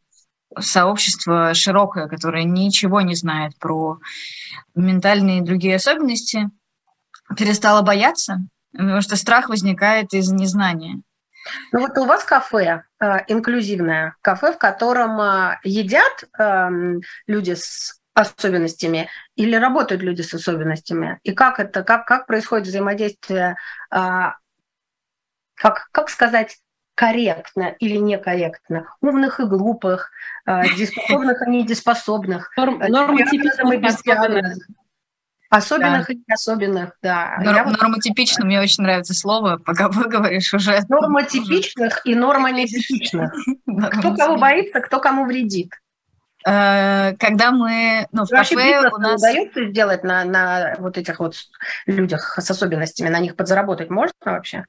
[0.57, 3.99] сообщество широкое, которое ничего не знает про
[4.75, 6.49] ментальные и другие особенности,
[7.37, 8.39] перестало бояться,
[8.71, 11.01] потому что страх возникает из незнания.
[11.71, 16.69] Ну вот у вас кафе э, инклюзивное, кафе, в котором э, едят э,
[17.27, 21.19] люди с особенностями или работают люди с особенностями?
[21.23, 23.55] И как это, как, как происходит взаимодействие,
[23.89, 24.35] а,
[25.55, 26.57] как, как сказать,
[26.95, 30.11] корректно или некорректно, умных и глупых,
[30.45, 33.77] а, дееспособных и недееспособных, Норм, нормотипичных и
[35.51, 36.13] Особенных да.
[36.13, 37.37] и неособенных, да.
[37.39, 37.81] Норм, вот...
[37.81, 40.79] Нормотипично, мне очень нравится слово, пока выговоришь уже.
[40.87, 43.33] Нормотипичных и нормонетипичных.
[43.65, 45.71] Кто кого боится, кто кому вредит.
[47.19, 49.21] Когда мы, ну, в кафе у нас...
[49.21, 51.35] удается сделать на, на вот этих вот
[51.85, 54.65] людях с особенностями, на них подзаработать можно вообще?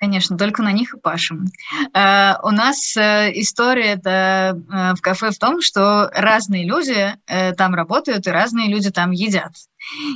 [0.00, 1.46] Конечно, только на них и пашем.
[1.94, 7.14] Uh, у нас uh, история в кафе в том, что разные люди
[7.56, 9.52] там работают и разные люди там едят.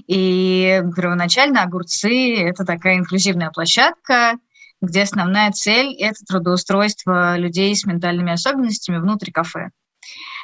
[0.06, 4.34] И первоначально огурцы– это такая инклюзивная площадка,
[4.82, 9.70] где основная цель– это трудоустройство людей с ментальными особенностями внутри кафе.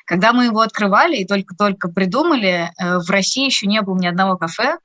[0.04, 4.78] Когда мы его открывали и только-только придумали, в России еще не было ни одного кафе,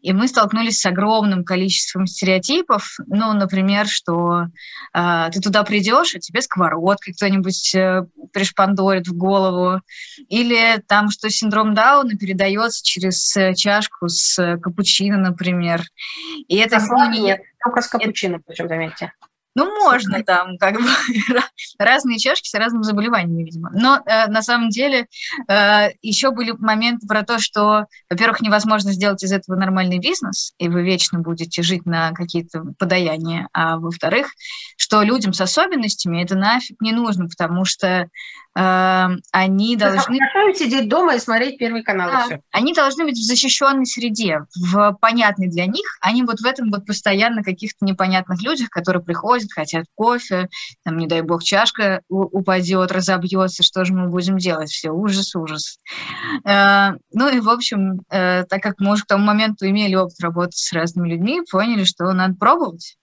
[0.00, 2.96] и мы столкнулись с огромным количеством стереотипов.
[3.06, 4.46] Ну, например, что
[4.94, 9.80] э, ты туда придешь, а тебе сковородкой кто-нибудь э, пришпандорит в голову.
[10.28, 15.82] Или там, что синдром Дауна передается через э, чашку с э, капучино, например.
[16.48, 16.76] И это...
[16.76, 18.44] А ну, нет, только с капучино, это...
[18.46, 19.12] причем, заметьте.
[19.54, 20.88] Ну, можно там, как бы,
[21.78, 23.70] разные чашки с разными заболеваниями, видимо.
[23.74, 25.06] Но э, на самом деле
[25.48, 30.68] э, еще были моменты про то, что, во-первых, невозможно сделать из этого нормальный бизнес, и
[30.68, 34.28] вы вечно будете жить на какие-то подаяния, а во-вторых,
[34.76, 38.08] что людям с особенностями это нафиг не нужно, потому что
[38.54, 40.18] они должны...
[40.18, 42.10] Хорошо сидеть дома и смотреть Первый канал.
[42.10, 46.70] Да, они должны быть в защищенной среде, в понятной для них, они вот в этом
[46.70, 50.48] вот постоянно каких-то непонятных людях, которые приходят, хотят кофе,
[50.84, 54.70] там, не дай бог, чашка упадет, разобьется, что же мы будем делать?
[54.70, 55.78] Все, ужас, ужас.
[56.44, 60.20] Э, ну и, в общем, э, так как мы уже к тому моменту имели опыт
[60.20, 62.96] работы с разными людьми, поняли, что надо пробовать.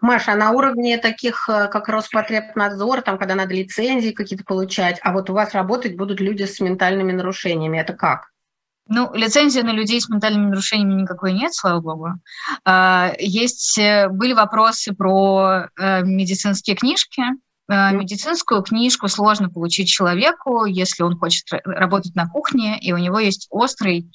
[0.00, 5.12] Маша, а на уровне таких, э, как Роспотребнадзор, там, когда надо лицензии какие-то получать, а
[5.12, 8.28] вот у вас работать будут люди с ментальными нарушениями, это как?
[8.90, 12.12] Ну, лицензии на людей с ментальными нарушениями никакой нет, слава богу.
[12.64, 17.22] А, есть, э, были вопросы про э, медицинские книжки,
[17.68, 23.46] медицинскую книжку сложно получить человеку, если он хочет работать на кухне, и у него есть
[23.50, 24.10] острый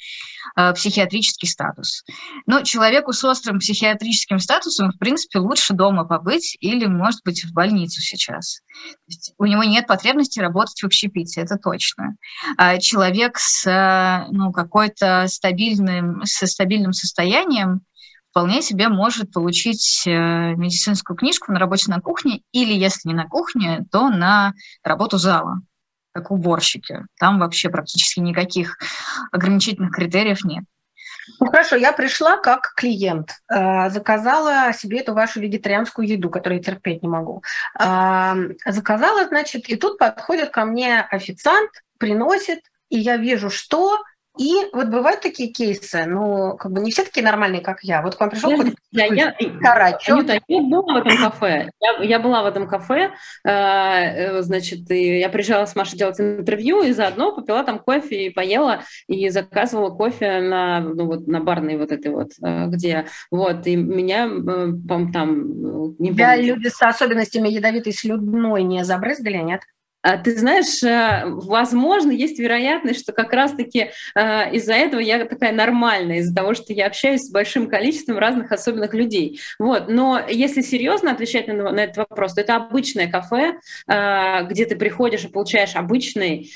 [0.58, 2.04] э, психиатрический статус.
[2.48, 7.54] Но человеку с острым психиатрическим статусом, в принципе, лучше дома побыть или, может быть, в
[7.54, 8.62] больницу сейчас.
[9.38, 12.16] у него нет потребности работать в общепите, это точно.
[12.58, 17.82] А человек с э, ну, какой-то стабильным, со стабильным состоянием,
[18.34, 23.28] вполне себе может получить э, медицинскую книжку на работе на кухне или, если не на
[23.28, 25.62] кухне, то на работу зала,
[26.14, 27.06] как уборщики.
[27.20, 28.80] Там вообще практически никаких
[29.32, 30.64] ограничительных критериев нет.
[31.40, 36.64] Ну хорошо, я пришла как клиент, э, заказала себе эту вашу вегетарианскую еду, которую я
[36.64, 37.44] терпеть не могу.
[37.78, 41.70] Заказала, значит, и тут подходит ко мне официант,
[42.00, 44.00] приносит, и я вижу, что
[44.38, 48.02] и вот бывают такие кейсы, ну, как бы не все такие нормальные, как я.
[48.02, 49.36] Вот к вам пришел я, какой-то я, я,
[50.08, 51.70] Анюта, я была в этом кафе.
[51.80, 53.12] Я, я была в этом кафе,
[53.44, 58.26] э, э, значит, и я приезжала с Машей делать интервью, и заодно попила там кофе
[58.26, 63.06] и поела, и заказывала кофе на, ну, вот, на барной вот этой вот, э, где,
[63.30, 65.96] вот, и меня э, там...
[66.00, 69.62] Не Тебя люди с особенностями ядовитой слюдной не забрызгали, нет?
[70.04, 75.54] А ты знаешь, э, возможно, есть вероятность, что как раз-таки э, из-за этого я такая
[75.54, 79.40] нормальная, из-за того, что я общаюсь с большим количеством разных особенных людей.
[79.60, 79.88] Вот.
[79.88, 85.30] Но если серьезно отвечать на, этот вопрос, то это обычное кафе, где ты приходишь и
[85.30, 86.52] получаешь обычный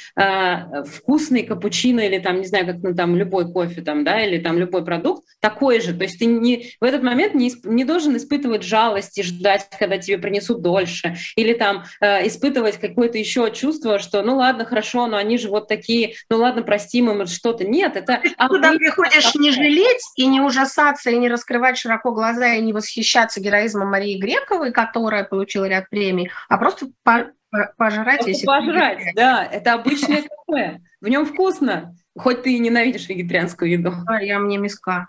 [0.86, 4.58] вкусный капучино или там, не знаю, как ну, там любой кофе там, да, или там
[4.58, 5.94] любой продукт, такой же.
[5.94, 9.98] То есть ты не, в этот момент не, не должен испытывать жалость и ждать, когда
[9.98, 15.18] тебе принесут дольше, или там испытывать какой-то еще еще чувство, что ну ладно, хорошо, но
[15.18, 17.66] они же вот такие, ну ладно, простим им что-то.
[17.66, 18.20] Нет, это...
[18.22, 22.74] Ты туда приходишь не жалеть и не ужасаться, и не раскрывать широко глаза, и не
[22.74, 27.34] восхищаться героизмом Марии Грековой, которая получила ряд премий, а просто пожрать.
[27.78, 30.80] Просто если пожрать, да, это обычное кафе.
[31.00, 33.94] В нем вкусно, хоть ты и ненавидишь вегетарианскую еду.
[34.22, 35.08] Я мне миска.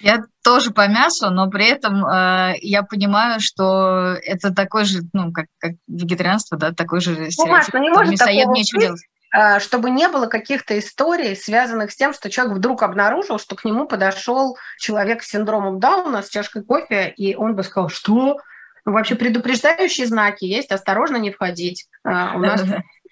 [0.00, 5.32] Я тоже по мясу, но при этом э, я понимаю, что это такой же, ну,
[5.32, 7.74] как, как вегетарианство, да, такой же ну, стереотип.
[7.74, 9.00] Ну, не может мясоед нечего делать
[9.34, 13.64] э, чтобы не было каких-то историй, связанных с тем, что человек вдруг обнаружил, что к
[13.64, 18.38] нему подошел человек с синдромом Дауна с чашкой кофе, и он бы сказал, что
[18.86, 21.86] ну, вообще предупреждающие знаки есть, осторожно не входить.
[22.04, 22.62] Э, у нас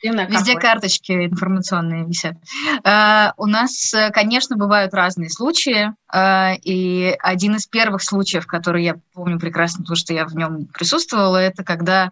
[0.03, 2.37] Везде карточки информационные висят.
[2.85, 8.97] Uh, у нас, конечно, бывают разные случаи, uh, и один из первых случаев, который я
[9.15, 12.11] помню прекрасно, потому что я в нем присутствовала, это когда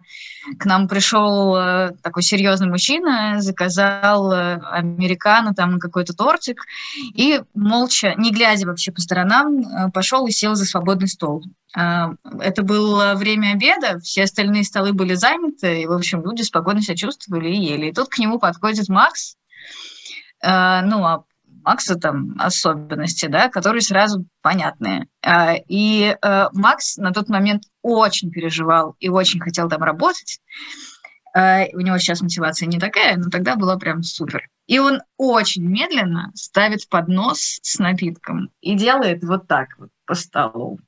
[0.57, 6.65] к нам пришел uh, такой серьезный мужчина, заказал американо, там какой-то тортик,
[7.13, 11.43] и молча, не глядя вообще по сторонам, пошел и сел за свободный стол.
[11.73, 16.95] Это было время обеда, все остальные столы были заняты, и, в общем, люди спокойно себя
[16.95, 17.87] чувствовали и ели.
[17.87, 19.35] И тут к нему подходит Макс,
[20.43, 21.23] Э, ну, а
[21.63, 25.07] Макса там особенности, да, которые сразу понятные.
[25.25, 30.41] Э, и э, Макс на тот момент очень переживал и очень хотел там работать.
[31.35, 34.49] У него сейчас мотивация не такая, но тогда была прям супер.
[34.65, 40.79] И он очень медленно ставит поднос с напитком и делает вот так вот по столу.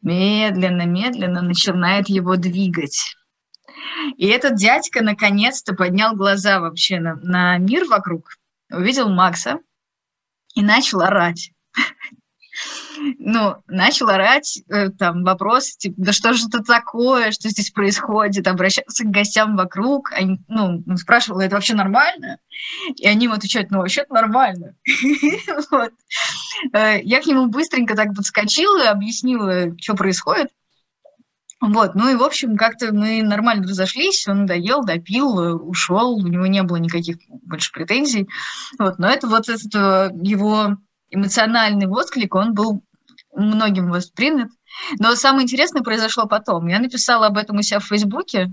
[0.00, 3.14] Медленно-медленно начинает его двигать.
[4.16, 8.38] И этот дядька наконец-то поднял глаза вообще на, на мир вокруг,
[8.70, 9.58] увидел Макса
[10.54, 11.52] и начал орать
[13.18, 18.46] ну, начал орать, э, там, вопрос, типа, да что же это такое, что здесь происходит,
[18.46, 22.38] обращаться к гостям вокруг, они, ну, спрашивал, это вообще нормально?
[22.96, 24.74] И они ему отвечают, ну, вообще нормально.
[26.72, 30.48] Э, я к нему быстренько так подскочила, объяснила, что происходит.
[31.60, 36.46] Вот, ну и, в общем, как-то мы нормально разошлись, он доел, допил, ушел, у него
[36.46, 38.28] не было никаких больше претензий.
[38.78, 40.76] Вот, но это вот этот э, его
[41.10, 42.82] эмоциональный отклик, он был
[43.32, 44.48] многим воспринят.
[44.98, 46.66] Но самое интересное произошло потом.
[46.68, 48.50] Я написала об этом у себя в Фейсбуке,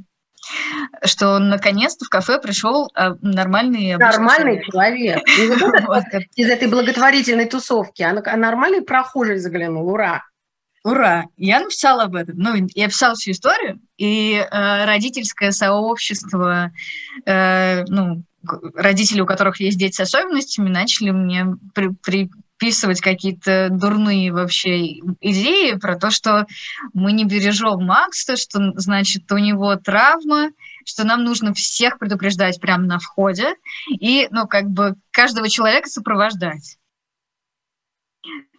[1.03, 5.19] что он наконец-то в кафе пришел а, нормальный Нормальный человек.
[6.35, 8.01] Из этой благотворительной тусовки.
[8.01, 9.89] А нормальный прохожий заглянул.
[9.89, 10.23] Ура!
[10.83, 11.25] Ура!
[11.37, 12.37] Я написала об этом.
[12.37, 16.71] Ну, я писала всю историю, и э, родительское сообщество,
[17.25, 18.23] э, ну,
[18.75, 24.99] родители, у которых есть дети с особенностями, начали мне при, при, вписывать какие-то дурные вообще
[25.21, 26.45] идеи про то, что
[26.93, 30.49] мы не бережем Макса, что, значит, у него травма,
[30.85, 33.55] что нам нужно всех предупреждать прямо на входе
[33.89, 36.77] и, ну, как бы каждого человека сопровождать.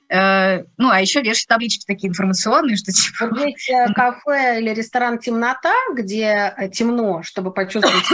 [0.09, 3.31] Э, ну, а еще вешать таблички такие информационные, что типа...
[3.37, 8.07] Здесь э, кафе или ресторан «Темнота», где э, темно, чтобы почувствовать...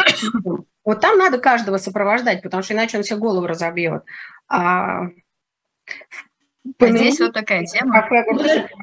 [0.84, 4.04] Вот там надо каждого сопровождать, потому что иначе он себе голову разобьет.
[4.48, 5.06] А
[6.78, 8.08] а здесь вот такая тема.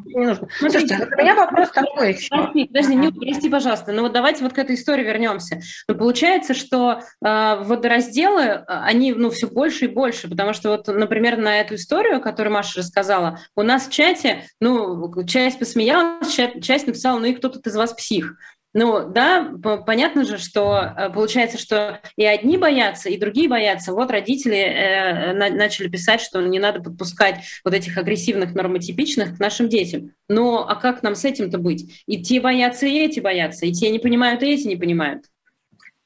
[0.06, 0.48] Не нужно.
[0.58, 2.18] Слушайте, у меня вопрос такой.
[2.30, 3.92] Подожди, подожди, не прости, пожалуйста.
[3.92, 5.62] Ну вот давайте вот к этой истории вернемся.
[5.88, 10.88] Но получается, что э, водоразделы, а, они ну, все больше и больше, потому что вот,
[10.88, 16.88] например, на эту историю, которую Маша рассказала, у нас в чате, ну, часть посмеялась, часть
[16.88, 18.36] написала, ну и кто тут из вас псих.
[18.74, 19.54] Ну да,
[19.86, 23.94] понятно же, что э, получается, что и одни боятся, и другие боятся.
[23.94, 29.40] Вот родители э, на, начали писать, что не надо подпускать вот этих агрессивных нормотипичных к
[29.40, 30.12] нашим детям.
[30.28, 32.04] Но а как нам с этим-то быть?
[32.08, 35.26] И те боятся, и эти боятся, и те не понимают, и эти не понимают.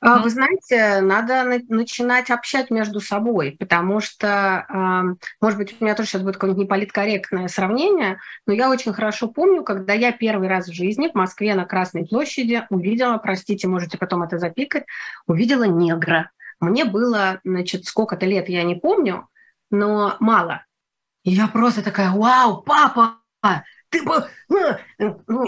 [0.08, 6.10] А, вы знаете, надо начинать общать между собой, потому что, может быть, у меня тоже
[6.10, 10.74] сейчас будет какое-нибудь неполиткорректное сравнение, но я очень хорошо помню, когда я первый раз в
[10.74, 14.86] жизни в Москве на Красной площади увидела, простите, можете потом это запикать,
[15.26, 16.32] увидела негра.
[16.60, 19.28] Мне было, значит, сколько-то лет, я не помню,
[19.70, 20.64] но мало.
[21.24, 23.18] И я просто такая, вау, папа,
[23.90, 24.28] ты бы...
[24.50, 25.46] Ну, ну,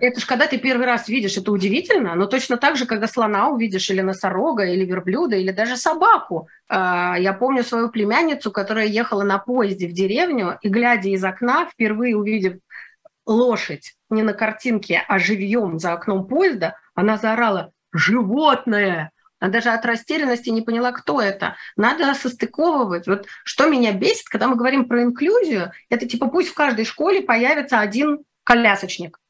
[0.00, 3.48] это же когда ты первый раз видишь, это удивительно, но точно так же, когда слона
[3.48, 6.48] увидишь, или носорога, или верблюда, или даже собаку.
[6.68, 11.66] А, я помню свою племянницу, которая ехала на поезде в деревню, и, глядя из окна,
[11.66, 12.58] впервые увидев
[13.26, 19.84] лошадь не на картинке, а живьем за окном поезда, она заорала «Животное!» Она даже от
[19.84, 21.56] растерянности не поняла, кто это.
[21.76, 23.06] Надо состыковывать.
[23.06, 27.22] Вот что меня бесит, когда мы говорим про инклюзию, это типа пусть в каждой школе
[27.22, 29.20] появится один колясочник.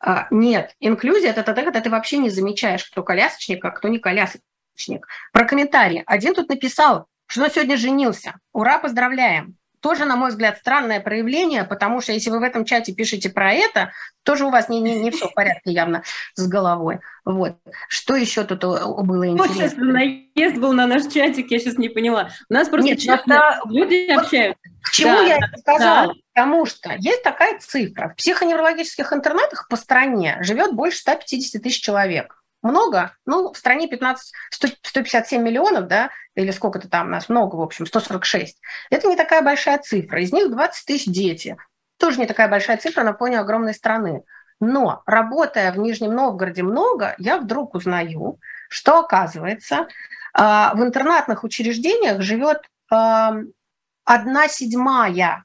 [0.00, 3.98] А, нет, инклюзия– это тогда, когда ты вообще не замечаешь, кто колясочник, а кто не
[3.98, 5.08] колясочник.
[5.32, 6.04] Про комментарии.
[6.06, 8.34] Один тут написал, что он сегодня женился.
[8.52, 12.92] Ура, поздравляем тоже, на мой взгляд, странное проявление, потому что если вы в этом чате
[12.92, 16.02] пишете про это, тоже у вас не, не, не все в порядке явно
[16.34, 17.00] с головой.
[17.24, 17.56] Вот.
[17.88, 19.36] Что еще тут было интересно?
[19.36, 22.30] Вот сейчас наезд был на наш чатик, я сейчас не поняла.
[22.48, 23.60] У нас просто Нет, это...
[23.66, 24.62] люди вот общаются.
[24.82, 26.06] К чему да, я это сказала?
[26.08, 26.12] Да.
[26.34, 28.10] Потому что есть такая цифра.
[28.10, 32.37] В психоневрологических интернатах по стране живет больше 150 тысяч человек.
[32.62, 33.16] Много?
[33.24, 37.86] Ну, в стране 15, 100, 157 миллионов, да, или сколько-то там нас, много, в общем,
[37.86, 38.60] 146.
[38.90, 40.20] Это не такая большая цифра.
[40.20, 41.56] Из них 20 тысяч дети.
[41.98, 44.22] Тоже не такая большая цифра на фоне огромной страны.
[44.60, 49.86] Но работая в Нижнем Новгороде много, я вдруг узнаю, что оказывается,
[50.34, 55.44] а, в интернатных учреждениях живет одна седьмая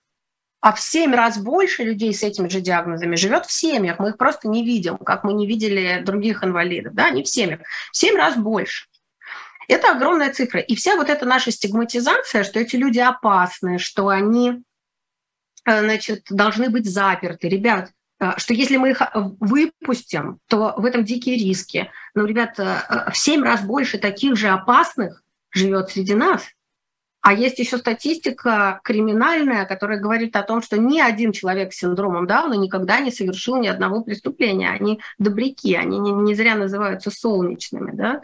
[0.64, 4.00] а в семь раз больше людей с этими же диагнозами живет в семьях.
[4.00, 6.94] Мы их просто не видим, как мы не видели других инвалидов.
[6.94, 7.60] Да, не в семьях.
[7.92, 8.86] В семь раз больше.
[9.68, 10.62] Это огромная цифра.
[10.62, 14.64] И вся вот эта наша стигматизация, что эти люди опасны, что они
[15.66, 17.50] э, значит, должны быть заперты.
[17.50, 19.08] Ребят, э, что если мы их э,
[19.42, 21.92] выпустим, то в этом дикие риски.
[22.16, 26.42] Но, ребят, в семь раз больше таких же опасных, живет среди нас.
[27.24, 32.28] А есть еще статистика криминальная, которая говорит о том, что ни один человек с синдромом
[32.28, 34.70] Дауна никогда не совершил ни одного преступления.
[34.70, 37.96] Они добряки, они не, не зря называются солнечными.
[37.96, 38.22] Да?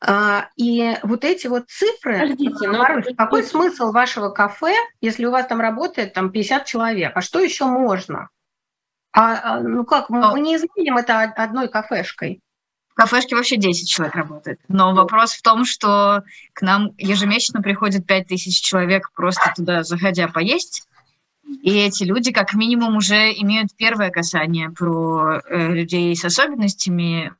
[0.00, 2.78] А, и вот эти вот цифры, Подождите, но...
[2.78, 7.12] Марусь, какой смысл вашего кафе, если у вас там работает там 50 человек?
[7.14, 8.30] А что еще можно?
[9.12, 12.40] А, а ну как, мы не изменим это одной кафешкой.
[13.00, 14.60] Кафешке вообще 10 человек работает.
[14.68, 16.22] Но вопрос в том, что
[16.52, 20.86] к нам ежемесячно приходит 5 тысяч человек просто туда заходя поесть.
[21.62, 27.32] И эти люди как минимум уже имеют первое касание про э, людей с особенностями.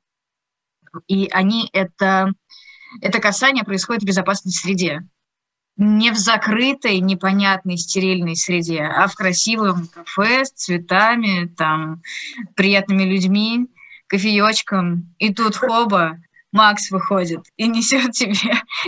[1.09, 2.33] И они это,
[3.03, 5.03] это касание происходит в безопасной среде.
[5.77, 12.01] Не в закрытой, непонятной, стерильной среде, а в красивом кафе с цветами, там,
[12.57, 13.69] приятными людьми
[14.11, 16.19] кофеечком, и тут хоба,
[16.53, 18.35] Макс выходит и несет тебе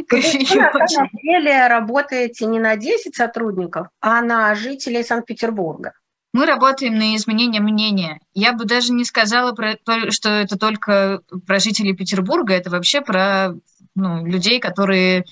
[0.08, 0.74] кофеечек.
[0.74, 5.92] на самом деле работаете не на 10 сотрудников, а на жителей Санкт-Петербурга.
[6.34, 8.18] Мы работаем на изменение мнения.
[8.34, 9.76] Я бы даже не сказала, про,
[10.10, 13.54] что это только про жителей Петербурга, это вообще про
[13.94, 15.24] ну, людей, которые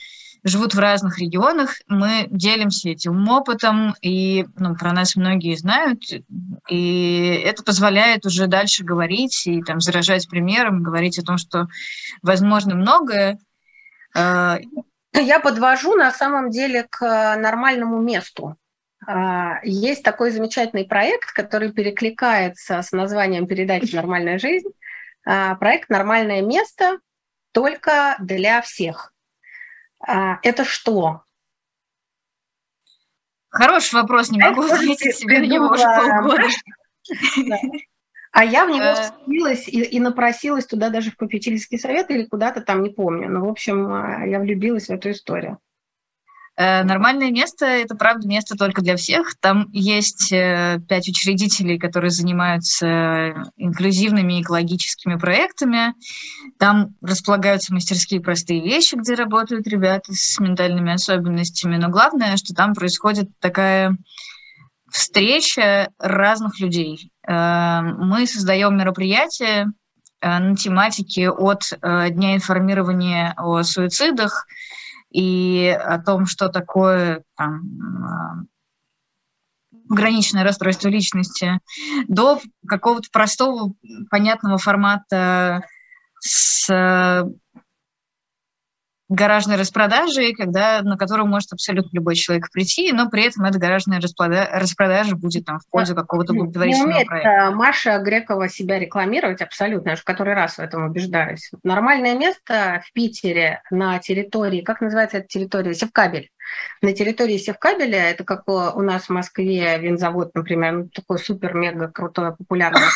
[0.43, 6.03] живут в разных регионах, мы делимся этим опытом, и ну, про нас многие знают,
[6.69, 11.69] и это позволяет уже дальше говорить и там заражать примером, говорить о том, что
[12.23, 13.39] возможно многое.
[14.15, 14.59] А,
[15.13, 18.57] Я подвожу на самом деле к нормальному месту.
[19.07, 24.69] А, есть такой замечательный проект, который перекликается с названием передачи «Нормальная жизнь».
[25.25, 26.99] А, проект «Нормальное место»
[27.53, 29.13] только для всех.
[30.07, 31.23] А, это что?
[33.51, 36.49] Хороший вопрос, не могу ответить себе на него уже полгода.
[38.33, 38.95] А я в него э.
[38.95, 43.29] вцепилась и, и напросилась туда даже в попечительский совет или куда-то там, не помню.
[43.29, 45.59] Но, в общем, а, я влюбилась в эту историю.
[46.61, 49.35] Э, нормальное место– это, правда, место только для всех.
[49.41, 55.95] Там есть э, пять учредителей, которые занимаются инклюзивными экологическими проектами.
[56.59, 61.79] Там располагаются мастерские простые вещи, где работают ребята с ментальными особенностями.
[61.79, 63.97] Но главное, что там происходит такая
[64.93, 67.11] встреча разных людей.
[67.27, 69.73] Э, мы создаем мероприятия
[70.21, 74.47] на тематике от Дня информирования о суицидах–
[75.11, 77.63] и о том, что такое там,
[78.05, 78.45] а,
[79.89, 81.61] граничное расстройство личности,
[82.09, 83.75] до какого-то простого,
[84.11, 85.65] понятного формата
[86.21, 87.25] с
[89.11, 94.01] гаражной распродажи, когда, на которую может абсолютно любой человек прийти, но при этом эта гаражная
[94.01, 97.51] распродажа, распродажа будет там, в пользу какого-то благотворительного не умеет проекта.
[97.51, 101.51] Маша Грекова себя рекламировать абсолютно, я уже который раз в этом убеждаюсь.
[101.65, 105.75] Нормальное место в Питере на территории, как называется эта территория?
[105.75, 106.31] Севкабель
[106.83, 112.33] на территории Севкабеля, это как у нас в Москве винзавод, например, ну, такое супер-мега крутое,
[112.33, 112.89] популярное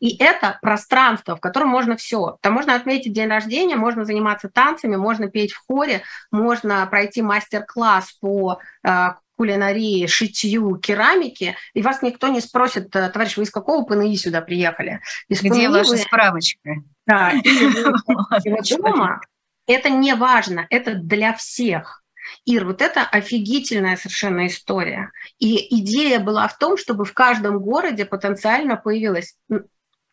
[0.00, 2.38] И это пространство, в котором можно все.
[2.40, 8.12] Там можно отметить день рождения, можно заниматься танцами, можно петь в хоре, можно пройти мастер-класс
[8.20, 13.84] по э, кулинарии, шитью, керамики, и вас никто не спросит, э, товарищ, вы из какого
[13.84, 15.00] ПНИ сюда приехали?
[15.28, 15.96] Из Где ПНИ ваша вы...
[15.98, 16.70] справочка?
[17.06, 17.32] Да,
[18.78, 19.20] дома.
[19.66, 22.02] Это не важно, это для всех.
[22.44, 25.10] Ир, вот это офигительная совершенно история.
[25.38, 29.36] И идея была в том, чтобы в каждом городе потенциально появилась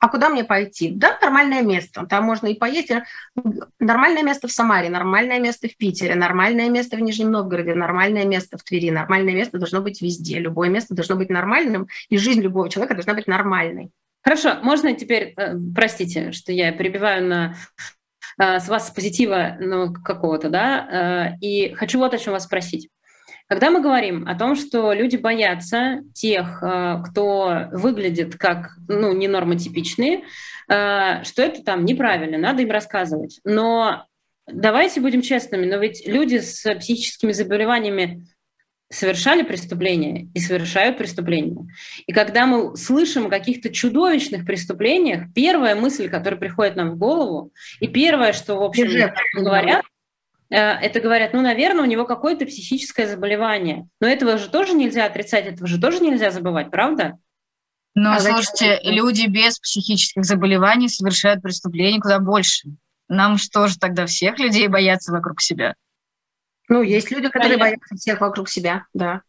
[0.05, 0.91] а куда мне пойти?
[0.91, 2.05] Да, нормальное место.
[2.05, 2.91] Там можно и поесть.
[3.80, 8.57] Нормальное место в Самаре, нормальное место в Питере, нормальное место в Нижнем Новгороде, нормальное место
[8.57, 8.91] в Твери.
[8.91, 10.39] Нормальное место должно быть везде.
[10.39, 13.89] Любое место должно быть нормальным, и жизнь любого человека должна быть нормальной.
[14.22, 17.94] Хорошо, можно теперь, э, простите, что я перебиваю на Э,
[18.38, 22.89] с вас позитива ну, какого-то, да, э, и хочу вот о чем вас спросить.
[23.47, 30.23] Когда мы говорим о том, что люди боятся тех, э, кто выглядит как ну, ненормотипичные,
[30.67, 33.39] что это там неправильно, надо им рассказывать.
[33.43, 34.07] Но
[34.47, 38.25] давайте будем честными, но ведь люди с психическими заболеваниями
[38.89, 41.67] совершали преступления и совершают преступления.
[42.05, 47.51] И когда мы слышим о каких-то чудовищных преступлениях, первая мысль, которая приходит нам в голову,
[47.79, 48.88] и первое, что, в общем,
[49.33, 49.83] говорят,
[50.49, 53.88] э, это говорят, ну, наверное, у него какое-то психическое заболевание.
[53.99, 57.17] Но этого же тоже нельзя отрицать, этого же тоже нельзя забывать, правда?
[57.95, 58.93] Но, а слушайте, зачем?
[58.93, 62.69] люди без психических заболеваний совершают преступления куда больше.
[63.07, 65.75] Нам что же тогда всех людей бояться вокруг себя?
[66.68, 67.78] Ну, есть люди, которые Понятно.
[67.78, 69.22] боятся всех вокруг себя, да.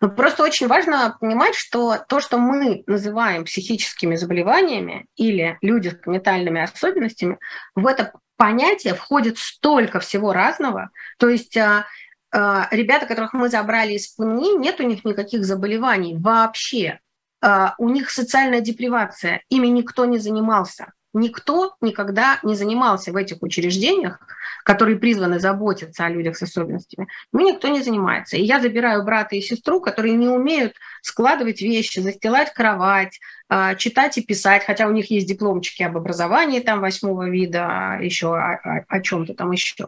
[0.00, 6.06] Но просто очень важно понимать, что то, что мы называем психическими заболеваниями или люди с
[6.06, 7.38] ментальными особенностями,
[7.74, 10.90] в это понятие входит столько всего разного.
[11.18, 11.86] То есть а,
[12.32, 17.00] а, ребята, которых мы забрали из ПНИ, нет у них никаких заболеваний вообще.
[17.40, 20.92] А, у них социальная депривация, ими никто не занимался.
[21.14, 24.18] Никто никогда не занимался в этих учреждениях,
[24.64, 27.06] которые призваны заботиться о людях с особенностями.
[27.32, 28.36] Ими никто не занимается.
[28.36, 34.18] И я забираю брата и сестру, которые не умеют складывать вещи, застилать кровать, а, читать
[34.18, 38.84] и писать, хотя у них есть дипломчики об образовании там восьмого вида, еще о, о,
[38.88, 39.86] о чем-то там еще.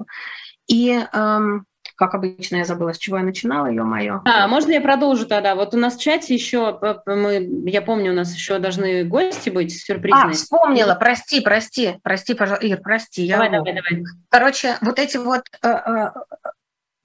[0.69, 1.67] И эм,
[1.97, 4.21] как обычно, я забыла, с чего я начинала, мое.
[4.25, 5.55] А, можно я продолжу тогда?
[5.55, 9.75] Вот у нас в чате еще, мы, я помню, у нас еще должны гости быть
[9.75, 10.31] сюрпризные.
[10.31, 13.29] А, вспомнила, прости, прости, прости, пожалуйста, Ир, прости.
[13.29, 13.59] Давай, я...
[13.59, 14.05] давай, давай.
[14.29, 16.11] Короче, вот эти вот э, э,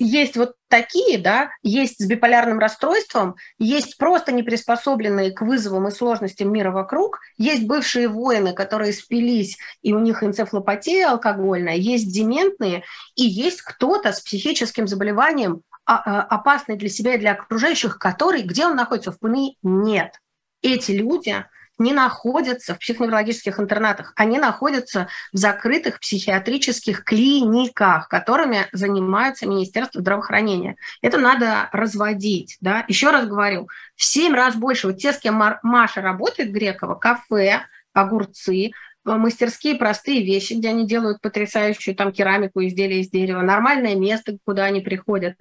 [0.02, 6.52] есть вот такие, да, есть с биполярным расстройством, есть просто неприспособленные к вызовам и сложностям
[6.52, 12.84] мира вокруг, есть бывшие воины, которые спились, и у них энцефалопатия алкогольная, есть дементные,
[13.16, 18.42] и есть кто-то с психическим заболеванием, а, а, опасный для себя и для окружающих, который,
[18.42, 20.16] где он находится, в ПНИ, нет.
[20.62, 21.46] Эти люди–
[21.78, 30.76] не находятся в психоневрологических интернатах, они находятся в закрытых психиатрических клиниках, которыми занимается Министерство здравоохранения.
[31.02, 32.58] Это надо разводить.
[32.62, 32.86] Да?
[32.88, 34.88] Еще раз говорю, в семь раз больше.
[34.88, 37.62] Вот те, с кем Маша работает, Грекова, кафе,
[37.94, 38.72] огурцы,
[39.04, 44.66] мастерские простые вещи, где они делают потрясающую там керамику, изделия из дерева, нормальное место, куда
[44.66, 45.36] они приходят.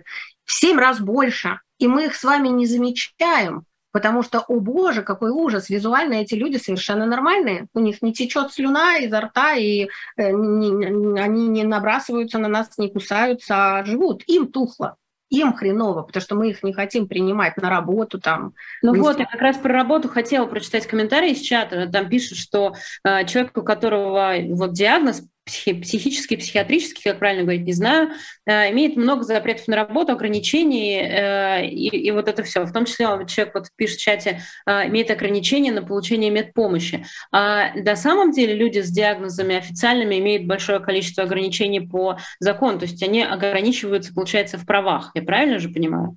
[0.45, 1.61] В семь раз больше.
[1.79, 6.35] И мы их с вами не замечаем, Потому что, о боже, какой ужас, визуально эти
[6.35, 7.67] люди совершенно нормальные.
[7.75, 12.79] У них не течет слюна изо рта, и э, не, они не набрасываются на нас,
[12.79, 14.23] не кусаются, а живут.
[14.27, 14.97] Им тухло
[15.31, 18.53] им хреново, потому что мы их не хотим принимать на работу там.
[18.83, 21.89] Ну вот, я как раз про работу хотела прочитать комментарий из чата.
[21.91, 22.75] Там пишут, что
[23.05, 28.11] э, человек, у которого вот диагноз психи, психический, как правильно говорить, не знаю,
[28.47, 32.65] э, имеет много запретов на работу, ограничений, э, и, и вот это все.
[32.65, 37.05] В том числе человек вот пишет в чате, э, имеет ограничения на получение медпомощи.
[37.33, 42.85] А на самом деле люди с диагнозами официальными имеют большое количество ограничений по закону, то
[42.85, 45.11] есть они ограничиваются, получается, в правах.
[45.15, 46.17] Я правильно же понимаю?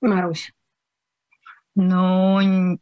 [0.00, 0.52] Марусь.
[1.74, 2.78] Ну,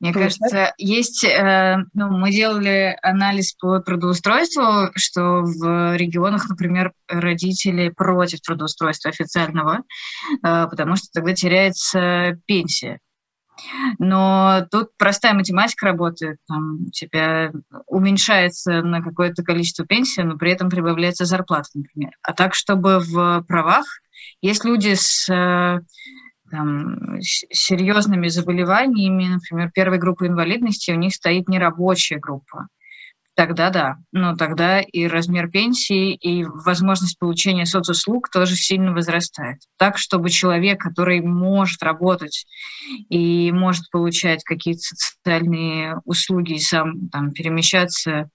[0.00, 0.26] мне Тоже?
[0.26, 8.40] кажется, есть, э, ну, мы делали анализ по трудоустройству, что в регионах, например, родители против
[8.40, 13.00] трудоустройства официального, э, потому что тогда теряется пенсия.
[13.98, 16.38] Но тут простая математика работает.
[16.46, 17.50] Там у тебя
[17.86, 22.12] уменьшается на какое-то количество пенсии, но при этом прибавляется зарплата, например.
[22.22, 23.84] А так, чтобы в правах
[24.42, 25.80] есть люди с э,
[26.50, 32.68] там, серьезными заболеваниями, например, первой группы инвалидности, у них стоит нерабочая группа.
[33.38, 33.98] Тогда да.
[34.10, 39.60] Но тогда и размер пенсии, и возможность получения соцуслуг тоже сильно возрастает.
[39.76, 42.46] Так, чтобы человек, который может работать
[43.08, 48.28] и может получать какие-то социальные услуги и сам там, перемещаться,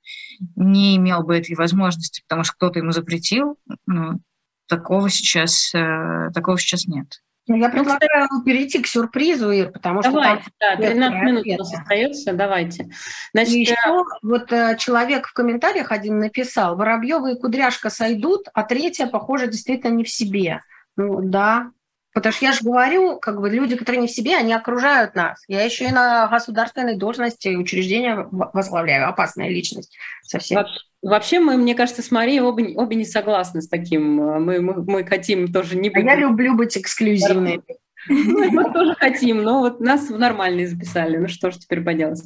[0.56, 4.22] не имел бы этой возможности, потому что кто-то ему запретил, ну,
[4.70, 7.22] такого сейчас, э, такого сейчас нет.
[7.48, 10.52] Ну, я ну, предлагаю ну, перейти к сюрпризу, Ир, потому давайте, что...
[10.60, 11.62] Давайте, да, 13 минут ответа.
[11.62, 12.90] у нас остается, давайте.
[13.34, 18.64] Значит, еще э, вот э, человек в комментариях один написал, Воробьева и Кудряшка сойдут, а
[18.64, 20.62] третья, похоже, действительно не в себе.
[20.96, 21.72] Ну, да,
[22.14, 25.44] Потому что я же говорю, как бы люди, которые не в себе, они окружают нас.
[25.48, 29.10] Я еще и на государственной должности учреждения возглавляю.
[29.10, 30.66] Опасная личность совсем.
[31.02, 34.16] Вообще мы, мне кажется, с Марией обе, обе не согласны с таким.
[34.16, 36.06] Мы, мы, мы хотим тоже не быть...
[36.06, 37.62] А я люблю быть эксклюзивной.
[38.08, 41.18] Мы тоже хотим, но вот нас в нормальные записали.
[41.18, 42.22] Ну что ж теперь поделать.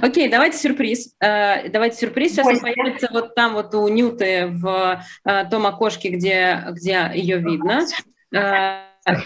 [0.00, 1.14] Окей, давайте сюрприз.
[1.20, 2.32] Э, давайте сюрприз.
[2.32, 7.38] Сейчас он появится вот там вот у Нюты в э, том окошке, где, где ее
[7.38, 7.86] видно.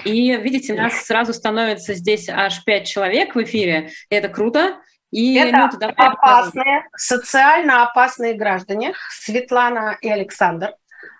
[0.04, 3.90] И видите, нас сразу становится здесь аж пять человек в эфире.
[4.10, 4.78] Это круто.
[5.10, 10.74] И это ну, опасные, социально опасные граждане, Светлана и Александр.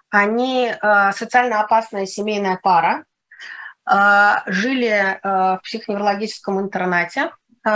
[0.09, 3.05] Они э, социально опасная семейная пара,
[3.91, 7.33] э, жили э, в психоневрологическом интернате,
[7.67, 7.71] э,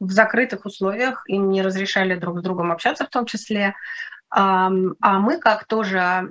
[0.00, 3.74] в закрытых условиях, им не разрешали друг с другом общаться в том числе.
[4.30, 6.28] А мы, как тоже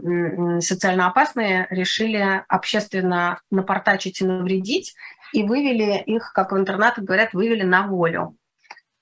[0.62, 4.96] социально опасные, решили общественно напортачить и навредить
[5.34, 8.38] и вывели их, как в интернатах говорят, вывели на волю.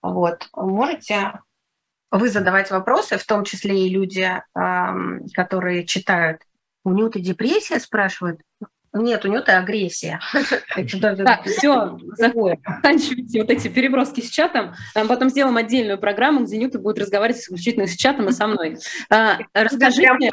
[0.02, 0.48] Вот.
[0.56, 1.40] Можете
[2.12, 4.42] вы задавать вопросы, в том числе и люди,
[5.34, 6.42] которые читают.
[6.86, 8.40] У Нюты депрессия, спрашивают.
[8.96, 10.20] Нет, у него это агрессия.
[11.24, 14.74] Так, все, заканчивайте вот эти переброски с чатом.
[14.94, 18.78] Потом сделаем отдельную программу, где Нюта будет разговаривать исключительно с чатом и со мной.
[19.10, 20.30] А, расскажите...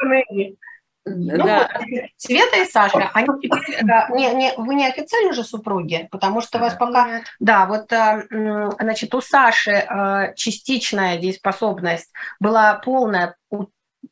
[1.05, 1.69] Ну, да.
[1.81, 3.83] вот, Света и Саша, они теперь,
[4.15, 7.07] не, не, вы не официально же супруги, потому что у вас пока...
[7.07, 7.25] Нет.
[7.41, 12.09] Да, вот, э, значит, у Саши частичная дееспособность
[12.39, 13.35] была полная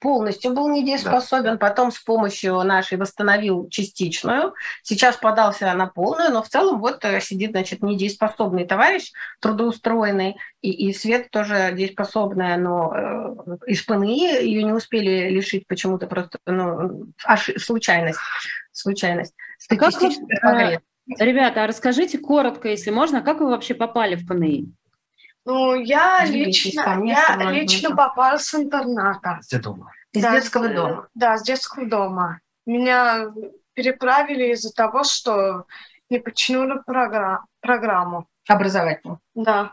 [0.02, 1.58] полностью был недееспособен, да.
[1.58, 7.22] потом с помощью нашей восстановил частичную, сейчас подался на полную, но в целом вот э,
[7.22, 14.64] сидит, значит, недееспособный товарищ, трудоустроенный, и, и Свет тоже дееспособная, но э, из ПНИ ее
[14.64, 17.60] не успели лишить почему-то просто, ну, ошиб...
[17.60, 18.20] случайность,
[18.72, 19.36] случайность.
[19.70, 20.80] А как вы, э,
[21.20, 24.74] ребята, а расскажите коротко, если можно, как вы вообще попали в ПНИ?
[25.46, 29.39] Ну, я лично, я лично попала с интерната.
[29.42, 29.92] С дома.
[30.12, 31.08] Из да, детского дома?
[31.16, 32.39] Да, с детского дома.
[32.66, 33.32] Меня
[33.74, 35.66] переправили из-за того, что
[36.10, 38.28] не починили программ, программу.
[38.48, 39.20] Образовательную?
[39.34, 39.72] Да.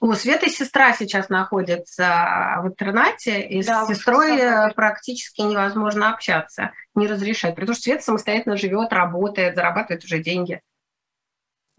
[0.00, 4.38] У Светы сестра сейчас находится в интернате, и да, с сестрой
[4.74, 10.60] практически невозможно общаться, не разрешать, потому что Света самостоятельно живет, работает, зарабатывает уже деньги.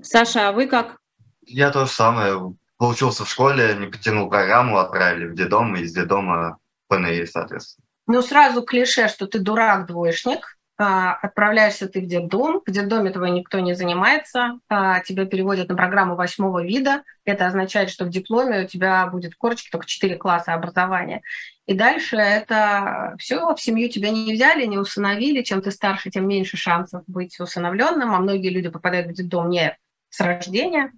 [0.01, 0.97] Саша, а вы как?
[1.45, 2.55] Я то же самое.
[2.77, 7.85] Получился в школе, не потянул программу, отправили в детдом, и из детдома ПНИ, соответственно.
[8.07, 13.59] Ну, сразу клише, что ты дурак-двоечник, а, отправляешься ты в детдом, в детдоме этого никто
[13.59, 18.67] не занимается, а, тебя переводят на программу восьмого вида, это означает, что в дипломе у
[18.67, 21.21] тебя будет в корочке только четыре класса образования.
[21.65, 26.27] И дальше это все, в семью тебя не взяли, не усыновили, чем ты старше, тем
[26.27, 29.77] меньше шансов быть усыновленным, а многие люди попадают в детдом не
[30.09, 30.91] с рождения,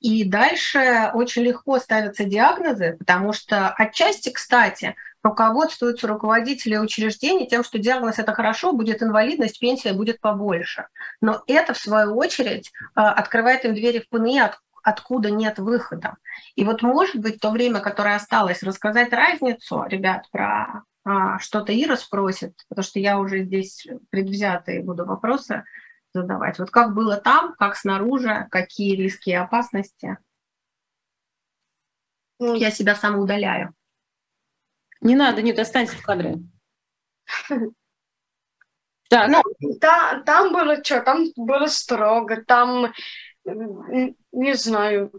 [0.00, 7.78] и дальше очень легко ставятся диагнозы, потому что отчасти, кстати, руководствуются руководители учреждений тем, что
[7.78, 10.86] диагноз это хорошо, будет инвалидность, пенсия будет побольше.
[11.20, 14.42] Но это, в свою очередь, а, открывает им двери в ПНИ,
[14.82, 16.16] откуда нет выхода.
[16.54, 21.96] И вот, может быть, то время, которое осталось, рассказать разницу, ребят, про а, что-то Ира
[21.96, 25.64] спросит, потому что я уже здесь предвзятые буду вопросы
[26.16, 26.58] задавать.
[26.58, 30.18] Вот как было там, как снаружи, какие риски и опасности.
[32.38, 33.74] Ну, я себя самоудаляю.
[35.00, 36.36] Не надо, нет, останься в кадре.
[37.48, 37.60] Так.
[39.08, 39.40] Ну,
[39.80, 42.92] да, там было что, там было строго, там,
[43.44, 45.12] не знаю,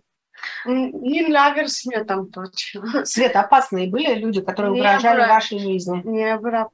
[0.65, 3.05] не нравилось мне там точно.
[3.05, 6.01] Света, опасные были люди, которые не угрожали было, вашей жизни?
[6.03, 6.69] Не было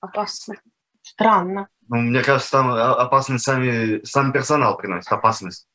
[0.00, 0.56] опасно.
[1.02, 1.68] Странно.
[1.92, 5.66] Ну, мне кажется, там опасность сами, сам персонал приносит опасность.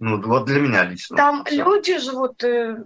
[0.00, 1.16] Ну, вот для меня лично.
[1.16, 1.62] Там Все.
[1.62, 2.82] люди живут э,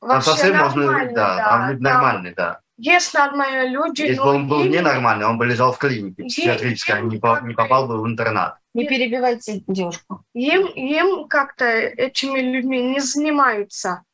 [0.00, 2.60] там совсем можно, да, да, там люди нормальные, да.
[2.76, 4.02] Есть нормальные люди.
[4.02, 4.70] Если бы он был им...
[4.70, 8.58] ненормальный, он бы лежал в клинике психиатрической, а не, по, не попал бы в интернат.
[8.74, 10.22] Не перебивайте девушку.
[10.34, 14.04] Им, им как-то этими людьми не занимаются,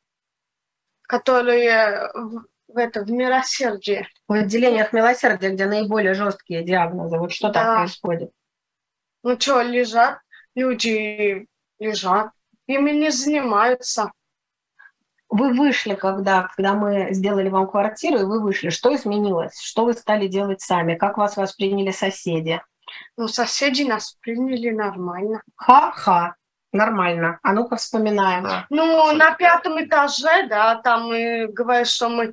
[1.03, 2.11] которые
[2.75, 4.07] в это в милосердии.
[4.29, 7.53] В отделениях милосердия, где наиболее жесткие диагнозы, вот что да.
[7.53, 8.31] там происходит?
[9.23, 10.19] Ну что, лежат,
[10.55, 11.47] люди
[11.79, 12.31] лежат,
[12.67, 14.11] ими не занимаются.
[15.29, 18.69] Вы вышли, когда, когда мы сделали вам квартиру, и вы вышли.
[18.69, 19.59] Что изменилось?
[19.59, 20.97] Что вы стали делать сами?
[20.97, 22.61] Как вас восприняли соседи?
[23.17, 25.43] Ну, соседи нас приняли нормально.
[25.57, 26.35] Ха-ха.
[26.75, 27.39] Нормально.
[27.43, 28.43] А ну-ка вспоминаем.
[28.43, 28.67] Да.
[28.69, 32.33] Ну, на пятом этаже, да, там мы говорят, что мы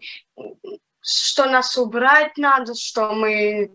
[1.04, 3.72] что нас убрать надо, что мы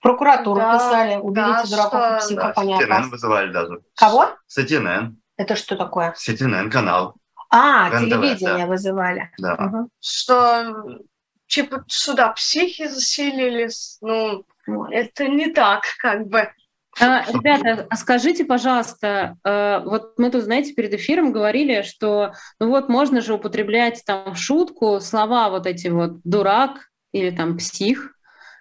[0.00, 2.14] прокуратуру да, писали, уберите да, дураков что...
[2.14, 3.80] и психов, да, CNN вызывали даже.
[3.96, 4.28] Кого?
[4.48, 5.14] CNN.
[5.36, 6.14] Это что такое?
[6.14, 7.14] CNN канал.
[7.50, 8.66] А, РНТВ, телевидение да.
[8.66, 9.30] вызывали.
[9.38, 9.54] Да.
[9.54, 9.88] Угу.
[10.00, 11.00] Что
[11.46, 14.44] типа сюда психи заселились, ну,
[14.90, 16.52] это не так, как бы.
[17.00, 22.68] А, ребята, а скажите, пожалуйста, э, вот мы тут, знаете, перед эфиром говорили, что ну
[22.68, 28.16] вот можно же употреблять там шутку слова вот эти вот «дурак» или там «псих».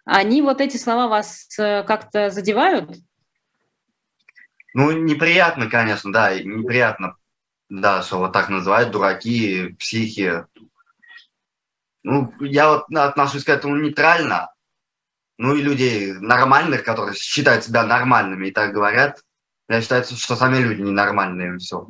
[0.06, 2.92] Они вот эти слова вас э, как-то задевают?
[4.74, 7.16] Ну, неприятно, конечно, да, неприятно,
[7.70, 10.46] да, что вот так называют дураки, психи.
[12.02, 14.53] Ну, я вот отношусь к этому нейтрально,
[15.38, 19.22] ну и людей нормальных, которые считают себя нормальными и так говорят,
[19.70, 21.88] я считаю, что сами люди ненормальные все.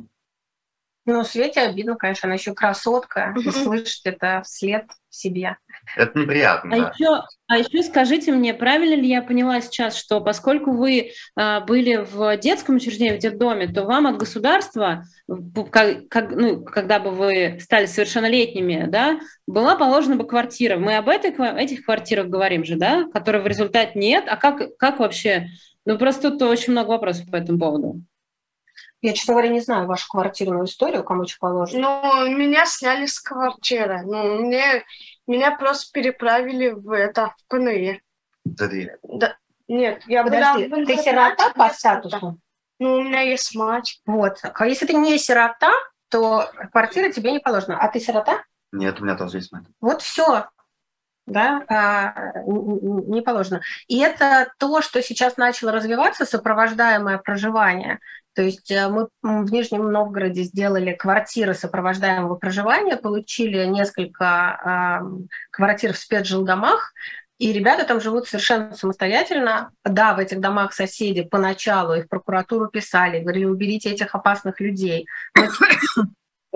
[1.06, 5.58] Ну, Свете обидно, конечно, она еще красотка, и слышать это вслед себе.
[5.96, 6.92] Это неприятно, а да.
[6.92, 11.96] Еще, а еще скажите мне, правильно ли я поняла сейчас, что поскольку вы а, были
[11.96, 15.04] в детском учреждении, в детдоме, то вам от государства,
[15.70, 20.78] как, как, ну, когда бы вы стали совершеннолетними, да, была положена бы квартира.
[20.78, 21.30] Мы об этой,
[21.62, 24.24] этих квартирах говорим же, да, которые в результате нет.
[24.26, 25.48] А как, как вообще?
[25.84, 28.00] Ну, просто тут очень много вопросов по этому поводу.
[29.04, 32.00] Я, честно говоря, не знаю вашу квартирную историю, кому что положено.
[32.02, 34.00] Ну, меня сняли с квартиры.
[34.02, 34.82] Ну, мне,
[35.26, 38.00] меня просто переправили в это, в ПНИ.
[38.56, 38.92] Смотри.
[39.02, 39.36] Да,
[39.68, 42.38] нет, я Подожди, была ты сирота по статусу?
[42.78, 44.00] Ну, у меня есть мать.
[44.06, 44.38] Вот.
[44.42, 45.70] А если ты не сирота,
[46.08, 47.78] то квартира тебе не положена.
[47.78, 48.42] А ты сирота?
[48.72, 49.64] Нет, у меня тоже есть мать.
[49.82, 50.46] Вот все.
[51.26, 53.60] Да, а, не положено.
[53.86, 58.00] И это то, что сейчас начало развиваться, сопровождаемое проживание.
[58.34, 65.02] То есть э, мы в Нижнем Новгороде сделали квартиры сопровождаемого проживания, получили несколько
[65.50, 66.92] квартир в спецжилдомах,
[67.38, 69.70] и ребята там живут совершенно самостоятельно.
[69.84, 75.06] Да, в этих домах соседи поначалу их прокуратуру писали, говорили, уберите этих опасных людей.
[75.36, 75.48] Но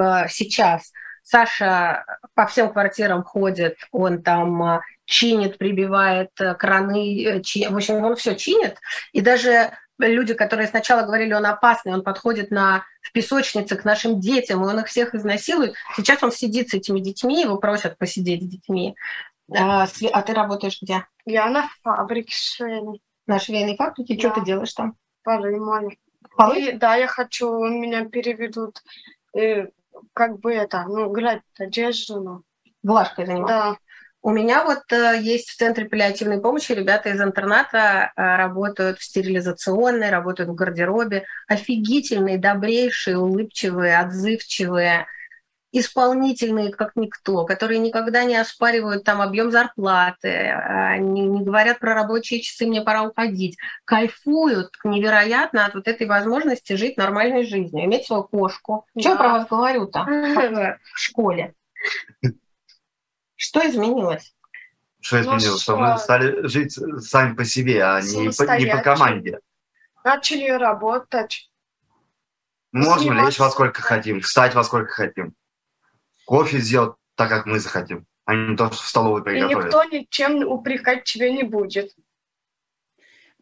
[0.04, 2.04] э, сейчас Саша
[2.34, 7.66] по всем квартирам ходит, он там э, чинит, прибивает краны, чи...
[7.66, 8.78] в общем, он все чинит.
[9.12, 14.20] И даже люди, которые сначала говорили, он опасный, он подходит на, в песочнице к нашим
[14.20, 15.74] детям, и он их всех изнасилует.
[15.96, 18.94] Сейчас он сидит с этими детьми, его просят посидеть с детьми.
[19.54, 21.06] А, а ты работаешь где?
[21.24, 23.02] Я на фабрике швейной.
[23.26, 24.14] На швейной фабрике?
[24.14, 24.20] Да.
[24.20, 24.94] Что ты делаешь там?
[25.24, 25.58] Полы.
[26.36, 26.60] Полы?
[26.60, 28.82] И, да, я хочу, меня переведут,
[29.36, 29.68] э,
[30.12, 32.20] как бы это, ну, гладить одежду.
[32.20, 32.42] Ну.
[32.82, 33.56] Глажкой заниматься?
[33.56, 33.76] Да.
[34.20, 39.04] У меня вот э, есть в Центре паллиативной помощи ребята из интерната э, работают в
[39.04, 41.24] стерилизационной, работают в гардеробе.
[41.46, 45.06] Офигительные, добрейшие, улыбчивые, отзывчивые,
[45.70, 51.94] исполнительные, как никто, которые никогда не оспаривают там объем зарплаты, э, не, не говорят про
[51.94, 58.06] рабочие часы, мне пора уходить, кайфуют невероятно от вот этой возможности жить нормальной жизнью, иметь
[58.06, 58.84] свою кошку.
[58.94, 59.00] Да.
[59.00, 60.06] Что я про вас говорю-то
[60.94, 61.54] в школе?
[63.38, 64.34] Что изменилось?
[65.00, 65.44] Что изменилось?
[65.44, 69.38] Ну, что мы стали жить сами по себе, а не по, не по команде.
[70.02, 71.48] Начали работать.
[72.72, 75.34] Можем лечь во сколько хотим, встать во сколько хотим.
[76.26, 79.52] Кофе сделать так, как мы захотим, а не то, что в столовой приготовить.
[79.52, 81.94] И никто ничем упрекать тебя не будет.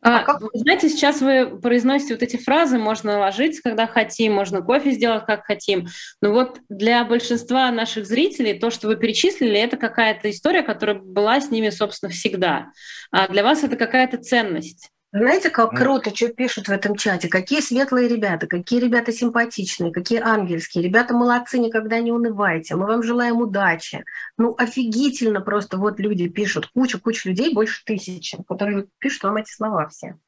[0.06, 4.62] А, а вы знаете, сейчас вы произносите вот эти фразы, можно ложиться, когда хотим, можно
[4.62, 5.88] кофе сделать, как хотим.
[6.22, 11.40] Но вот для большинства наших зрителей то, что вы перечислили, это какая-то история, которая была
[11.40, 12.66] с ними, собственно, всегда.
[13.10, 14.90] А для вас это какая-то ценность.
[15.18, 17.28] Знаете, как круто, что пишут в этом чате.
[17.28, 20.84] Какие светлые ребята, какие ребята симпатичные, какие ангельские.
[20.84, 22.76] Ребята молодцы, никогда не унывайте.
[22.76, 24.04] Мы вам желаем удачи.
[24.36, 25.78] Ну, офигительно просто.
[25.78, 30.18] Вот люди пишут, куча-куча людей, больше тысячи, которые пишут вам эти слова все.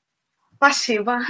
[0.56, 1.20] Спасибо.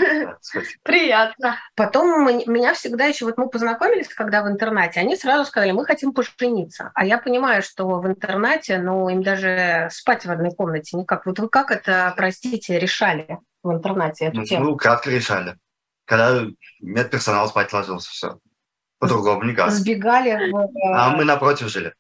[0.85, 1.57] Приятно.
[1.75, 6.13] Потом меня всегда еще, вот мы познакомились, когда в интернате, они сразу сказали, мы хотим
[6.13, 6.93] пожениться.
[6.95, 11.27] А я понимаю, что в интернате, ну, им даже спать в одной комнате никак.
[11.27, 14.65] Вот вы как это, простите, решали в интернате эту ну, тему?
[14.65, 15.57] Ну, кратко решали.
[16.05, 16.47] Когда
[16.81, 18.39] медперсонал спать ложился, все.
[18.99, 19.71] По-другому никак.
[19.71, 20.69] Сбегали в...
[20.95, 21.95] А мы напротив жили.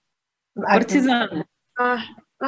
[0.54, 1.44] Партизаны.
[1.78, 1.98] А.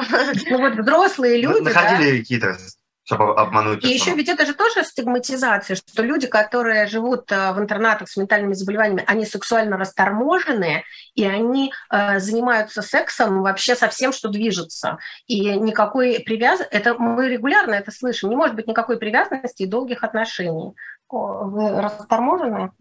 [0.49, 2.23] Ну вот взрослые люди, Находили да?
[2.23, 3.83] хитрость чтобы обмануть.
[3.83, 8.17] И еще ведь это же тоже стигматизация, что люди, которые живут э, в интернатах с
[8.17, 10.83] ментальными заболеваниями, они сексуально расторможенные,
[11.15, 14.99] и они э, занимаются сексом вообще со всем, что движется.
[15.25, 20.03] И никакой привязанности, это мы регулярно это слышим, не может быть никакой привязанности и долгих
[20.03, 20.73] отношений.
[21.09, 22.71] Вы расторможенные?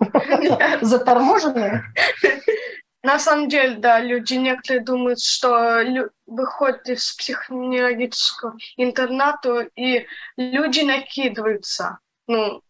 [0.80, 1.84] Заторможенные?
[3.06, 5.80] На самом деле, да, люди некоторые думают, что
[6.26, 12.00] выходят из психоневрологического интерната, и люди накидываются.
[12.26, 12.60] Ну, mm-hmm.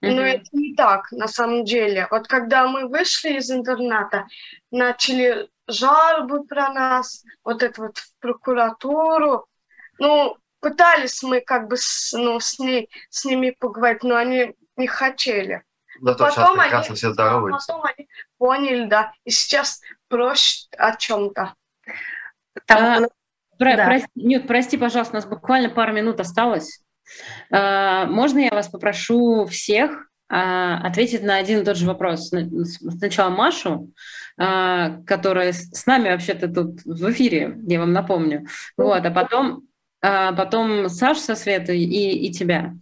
[0.00, 2.06] но это не так на самом деле.
[2.12, 4.28] Вот когда мы вышли из интерната,
[4.70, 9.48] начали жалобы про нас, вот это вот в прокуратуру.
[9.98, 14.86] Ну, пытались мы как бы с, ну, с, ней, с ними поговорить, но они не
[14.86, 15.64] хотели.
[16.00, 17.72] Да, то потом сейчас прекрасно они, все здороваются.
[17.72, 18.08] Потом они
[18.44, 21.54] поняли, да, и сейчас проще о чем-то.
[22.66, 23.08] Там, а,
[23.58, 23.86] про, да.
[23.86, 26.82] прости, нет, прости, пожалуйста, у нас буквально пару минут осталось.
[27.50, 32.30] А, можно я вас попрошу всех а, ответить на один и тот же вопрос?
[32.98, 33.90] Сначала Машу,
[34.36, 38.46] а, которая с нами вообще-то тут в эфире, я вам напомню.
[38.76, 39.62] Вот, а потом,
[40.02, 42.74] а, потом Сашу со Светой и, и тебя.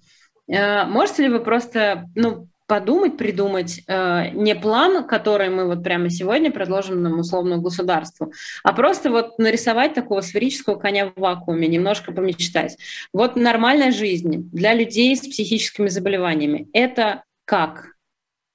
[0.52, 6.08] А, можете ли вы просто, ну, подумать, придумать э, не план, который мы вот прямо
[6.08, 8.32] сегодня предложим нам условному государству,
[8.64, 12.78] а просто вот нарисовать такого сферического коня в вакууме, немножко помечтать.
[13.12, 17.88] Вот нормальная жизнь для людей с психическими заболеваниями— это как?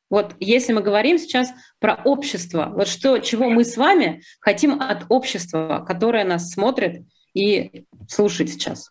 [0.10, 5.06] Вот если мы говорим сейчас про общество, вот что, чего мы с вами хотим от
[5.10, 7.04] общества, которое нас смотрит
[7.36, 8.90] и слушает сейчас?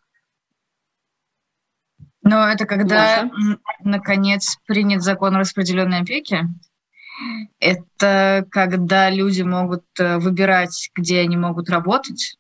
[2.27, 3.59] Но это когда, Маша?
[3.85, 6.49] наконец, принят закон о распределенной опеки.
[7.61, 12.37] Это когда люди могут э, выбирать, где они могут работать.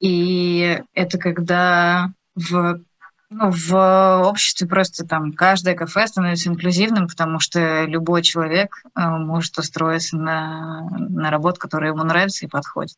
[0.00, 2.80] И это когда в,
[3.28, 9.58] ну, в обществе просто там каждое кафе становится инклюзивным, потому что любой человек э, может
[9.58, 12.96] устроиться на, на работу, которая ему нравится и подходит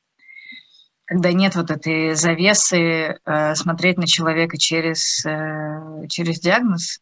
[1.09, 7.01] когда нет вот этой завесы, э, смотреть на человека через, э, через диагноз.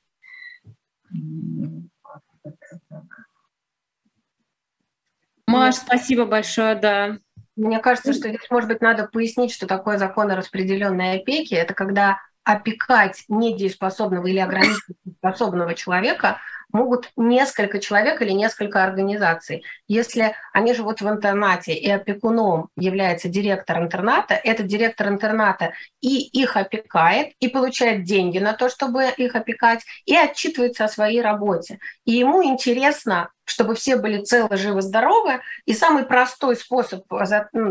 [5.48, 7.18] Маш, спасибо большое, да.
[7.56, 11.56] Мне кажется, что здесь, может быть, надо пояснить, что такое закон о распределенной опеке.
[11.56, 14.84] Это когда опекать недееспособного или ограничить
[15.18, 16.38] способного человека–
[16.76, 19.64] могут несколько человек или несколько организаций.
[19.88, 26.56] Если они живут в интернате и опекуном является директор интерната, этот директор интерната и их
[26.56, 31.78] опекает, и получает деньги на то, чтобы их опекать, и отчитывается о своей работе.
[32.04, 35.40] И ему интересно чтобы все были целы, живы, здоровы.
[35.64, 37.04] И самый простой способ,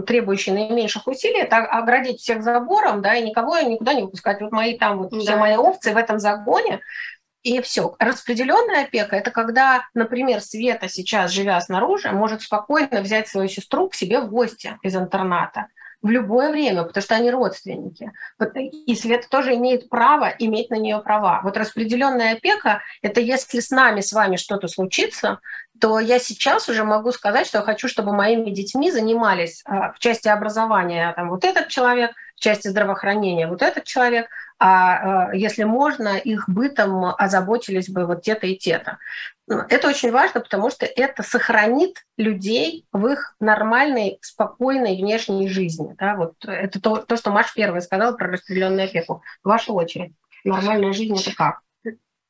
[0.07, 4.41] требующий наименьших усилий, это оградить всех забором, да, и никого никуда не выпускать.
[4.41, 5.19] Вот мои там, вот да.
[5.19, 6.79] все мои овцы в этом загоне,
[7.45, 7.95] и все.
[7.99, 13.93] Распределенная опека– это когда, например, Света сейчас, живя снаружи, может спокойно взять свою сестру к
[13.93, 15.67] себе в гости из интерната
[16.01, 18.11] в любое время, потому что они родственники.
[18.85, 21.41] И Света тоже имеет право иметь на нее права.
[21.43, 25.39] Вот распределенная опека– это если с нами, с вами что-то случится,
[25.79, 29.99] то я сейчас уже могу сказать, что я хочу, чтобы моими детьми занимались а, в
[29.99, 34.27] части образования там, вот этот человек, в части здравоохранения вот этот человек–
[34.57, 38.99] а э, если можно, их бытом озаботились бы вот те-то и те-то.
[39.47, 45.93] Ну, это очень важно, потому что это сохранит людей в их нормальной, спокойной внешней жизни.
[45.99, 46.15] Да?
[46.15, 49.23] Вот это то, то, что Маш первый сказал про распределенную опеку.
[49.43, 50.13] Ваша очередь.
[50.45, 51.59] Нормальная жизнь это как?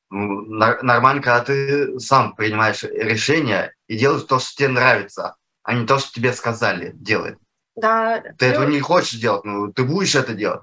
[0.10, 6.00] Нормально, когда ты сам принимаешь решение и делаешь то, что тебе нравится, а не то,
[6.00, 7.38] что тебе сказали делать.
[7.76, 8.24] Да.
[8.38, 10.62] Ты этого не хочешь делать, но ты будешь это делать.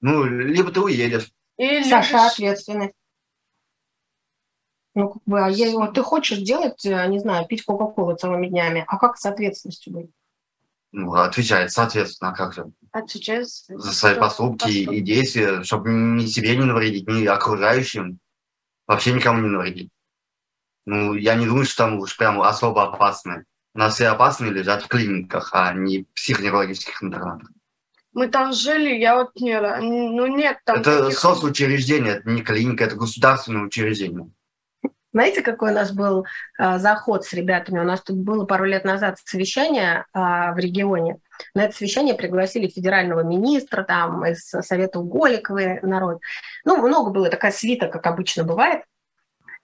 [0.00, 1.30] Ну, либо ты уедешь.
[1.56, 2.94] Или Саша, ответственность.
[4.94, 8.46] Ну, как бы, а я, вот ты хочешь делать, э, не знаю, пить Кока-Колу целыми
[8.46, 10.10] днями, а как с ответственностью быть?
[10.92, 12.66] Ну, отвечает, соответственно, а как же?
[12.92, 18.20] Отвечает за свои поступки и действия, чтобы ни себе не навредить, ни окружающим,
[18.86, 19.90] вообще никому не навредить.
[20.86, 23.44] Ну, я не думаю, что там уж прям особо опасные.
[23.74, 27.50] У нас все опасные лежат в клиниках, а не в психоневрологических интернатах.
[28.12, 29.60] Мы там жили, я вот не...
[29.60, 30.76] Ну, нет там...
[30.80, 31.18] Это таких...
[31.18, 34.30] соцучреждение, это не клиника, это государственное учреждение.
[35.12, 36.26] Знаете, какой у нас был
[36.58, 37.78] э, заход с ребятами?
[37.78, 41.18] У нас тут было пару лет назад совещание э, в регионе.
[41.54, 46.20] На это совещание пригласили федерального министра, там, из Совета Уголиковой народ.
[46.64, 48.82] Ну, много было, такая свита, как обычно бывает.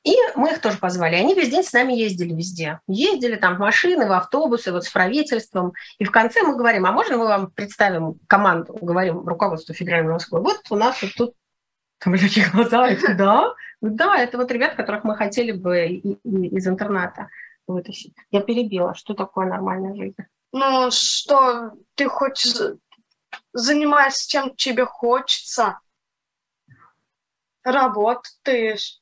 [0.02, 1.16] И мы их тоже позвали.
[1.16, 2.80] Они весь день с нами ездили везде.
[2.86, 5.74] Ездили там в машины, в автобусы, вот с правительством.
[5.98, 10.40] И в конце мы говорим, а можно мы вам представим команду, говорим руководству Федерального Москвы.
[10.40, 11.34] Вот у нас вот тут
[11.98, 17.28] там такие глаза, это да, да, это вот ребят, которых мы хотели бы из интерната
[17.66, 18.14] вытащить.
[18.30, 18.94] Я перебила.
[18.94, 20.16] Что такое нормальная жизнь?
[20.52, 22.78] Ну, что ты хочешь
[23.52, 25.80] занимаешься чем тебе хочется,
[27.62, 28.99] работаешь,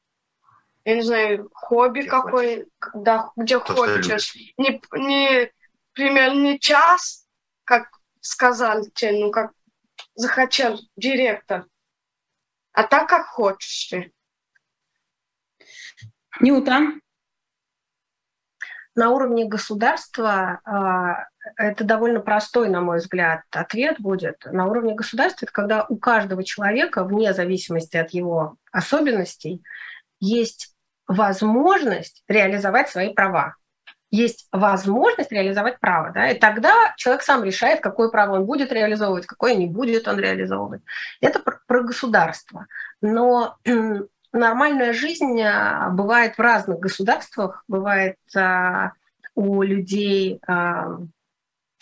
[0.89, 4.34] я не знаю, хобби где какой, да, где То, хочешь.
[4.57, 5.53] Не, не,
[5.93, 7.26] примерно не час,
[7.64, 7.91] как
[8.22, 9.53] сказал тебе, ну, как
[10.14, 11.66] захотел директор,
[12.72, 14.12] а так, как хочешь ты.
[16.41, 16.80] Нюта?
[18.95, 21.26] На уровне государства а,
[21.57, 24.43] это довольно простой, на мой взгляд, ответ будет.
[24.47, 29.62] На уровне государства это когда у каждого человека, вне зависимости от его особенностей,
[30.18, 30.74] есть
[31.09, 33.56] возможность реализовать свои права.
[34.11, 36.12] Есть возможность реализовать право.
[36.12, 36.30] Да?
[36.30, 40.82] И тогда человек сам решает, какое право он будет реализовывать, какое не будет он реализовывать.
[41.20, 42.66] Это про, государство.
[43.00, 43.59] Но
[44.32, 48.92] нормальная жизнь а, бывает в разных государствах, бывает а,
[49.34, 50.98] у людей а,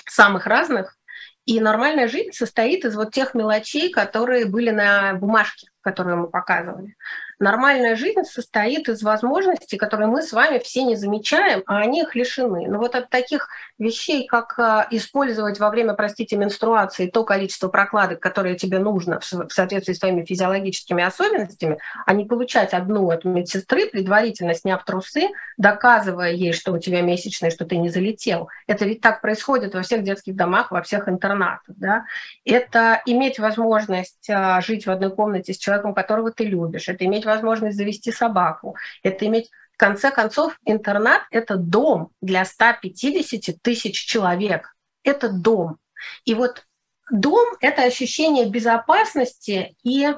[0.05, 0.97] самых разных.
[1.45, 6.97] И нормальная жизнь состоит из вот тех мелочей, которые были на бумажке, которые мы показывали.
[7.39, 12.15] Нормальная жизнь состоит из возможностей, которые мы с вами все не замечаем, а они их
[12.15, 12.67] лишены.
[12.67, 18.21] Но вот от таких вещей, как а, использовать во время, простите, менструации то количество прокладок,
[18.21, 23.87] которое тебе нужно в соответствии с твоими физиологическими особенностями, а не получать одну от медсестры,
[23.87, 25.29] предварительно сняв трусы,
[25.59, 28.49] доказывая ей, что у тебя месячные, что ты не залетел.
[28.67, 31.77] Это ведь так происходит во всех детских домах, во всех интернатах.
[31.77, 32.07] Да?
[32.47, 37.26] Это иметь возможность а, жить в одной комнате с человеком, которого ты любишь, это иметь
[37.27, 44.75] возможность завести собаку, это иметь в конце концов, интернат– это дом для 150 тысяч человек.
[45.03, 45.77] Это дом.
[46.25, 46.67] И вот
[47.11, 50.15] дом– это ощущение безопасности и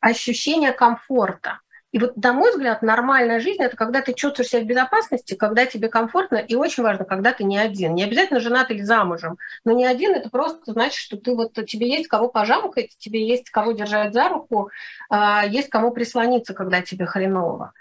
[0.00, 1.60] ощущение комфорта.
[1.92, 5.66] И вот, на мой взгляд, нормальная жизнь– это когда ты чувствуешь себя в безопасности, когда
[5.66, 7.94] тебе комфортно, и очень важно, когда ты не один.
[7.94, 11.90] Не обязательно женат или замужем, но не один– это просто значит, что ты вот, тебе
[11.90, 14.70] есть кого пожамкать, тебе есть кого держать за руку,
[15.10, 17.74] а, есть кому прислониться, когда тебе хреново.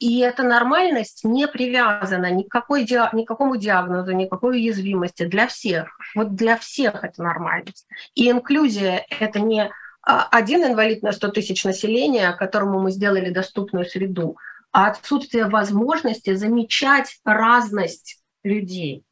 [0.00, 5.98] И эта нормальность не привязана ни к какой, никакому диагнозу, никакой уязвимости для всех.
[6.14, 7.86] Вот для всех это нормальность.
[8.14, 9.70] И инклюзия– это не
[10.08, 14.38] один инвалид на 100 тысяч населения, которому мы сделали доступную среду,
[14.72, 19.04] а отсутствие возможности замечать разность людей.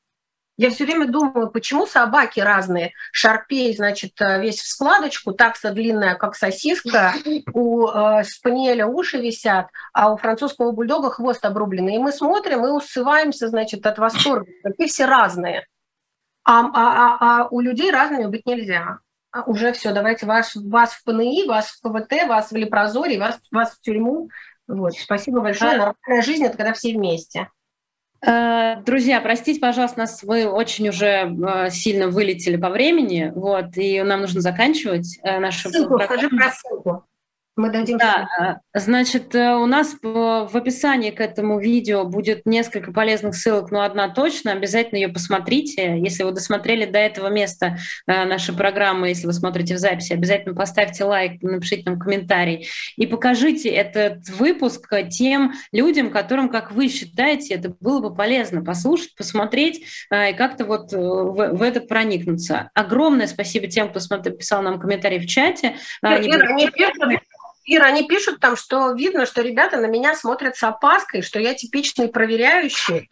[0.59, 2.92] Я все время думаю, почему собаки разные.
[3.12, 7.12] Шарпей, значит, э, весь в складочку, такса длинная, как сосиска,
[7.53, 11.97] у э, спаниеля уши висят, а у французского бульдога хвост обрубленный.
[11.97, 14.51] И мы смотрим и усываемся, значит, от восторга.
[14.62, 15.66] Какие все разные.
[16.44, 19.01] А, а, а, а у людей разными быть нельзя.
[19.37, 23.39] А уже все, давайте вас, вас в ПНИ, вас в ПВТ, вас в Лепрозоре, вас,
[23.51, 24.30] вас в тюрьму.
[24.66, 24.95] Вот.
[24.95, 25.72] Спасибо большое.
[25.72, 27.51] Нормальная жизнь– это когда все вместе.
[28.26, 34.03] Э, друзья, простите, пожалуйста, нас вы очень уже э, сильно вылетели по времени, вот, и
[34.03, 35.68] нам нужно заканчивать э, нашу...
[35.68, 37.05] Ссылку, скажи про ссылку.
[37.57, 37.96] Мы дадим.
[37.96, 38.28] Да,
[38.74, 43.80] э, значит, э, у нас в описании к этому видео будет несколько полезных ссылок, но
[43.80, 44.52] одна точно.
[44.52, 45.98] Обязательно ее посмотрите.
[45.98, 50.54] Если вы досмотрели до этого места э, нашей программы, если вы смотрите в записи, обязательно
[50.54, 57.54] поставьте лайк, напишите нам комментарий и покажите этот выпуск тем людям, которым, как вы считаете,
[57.54, 59.82] это было бы полезно послушать, посмотреть
[60.12, 62.70] и как-то вот в, в это проникнуться.
[62.74, 65.76] Огромное спасибо тем, кто смотрел, писал нам комментарии в чате.
[66.02, 67.18] Ира, не, не,
[67.66, 71.54] Ира, они пишут там, что видно, что ребята на меня смотрят с опаской, что я
[71.54, 73.10] типичный проверяющий.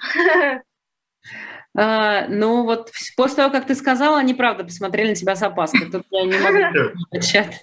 [1.76, 5.90] Uh, ну вот после того, как ты сказала, они правда посмотрели на тебя с опаской.
[5.90, 6.58] Тут я не могу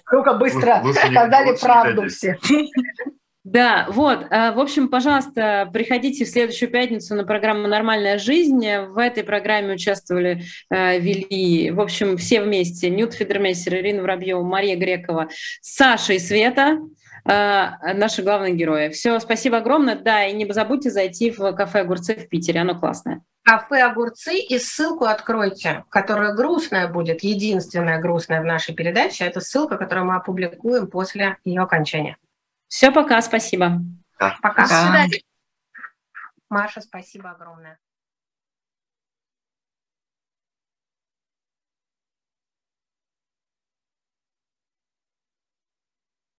[0.12, 2.38] Ну-ка быстро сказали правду все.
[3.44, 4.20] Да, вот.
[4.30, 8.60] В общем, пожалуйста, приходите в следующую пятницу на программу «Нормальная жизнь».
[8.60, 12.88] В этой программе участвовали, вели, в общем, все вместе.
[12.88, 15.28] Нют Федермейсер, Ирина Воробьева, Мария Грекова,
[15.60, 16.78] Саша и Света
[17.24, 18.88] наши главные герои.
[18.88, 19.96] Все, спасибо огромное.
[19.96, 23.22] Да, и не забудьте зайти в кафе «Огурцы» в Питере, оно классное.
[23.44, 29.24] Кафе «Огурцы» и ссылку откройте, которая грустная будет, единственная грустная в нашей передаче.
[29.24, 32.16] Это ссылка, которую мы опубликуем после ее окончания.
[32.72, 33.82] Все, пока, спасибо.
[34.18, 34.62] Пока.
[34.62, 35.22] До свидания.
[36.48, 37.78] Маша, спасибо огромное.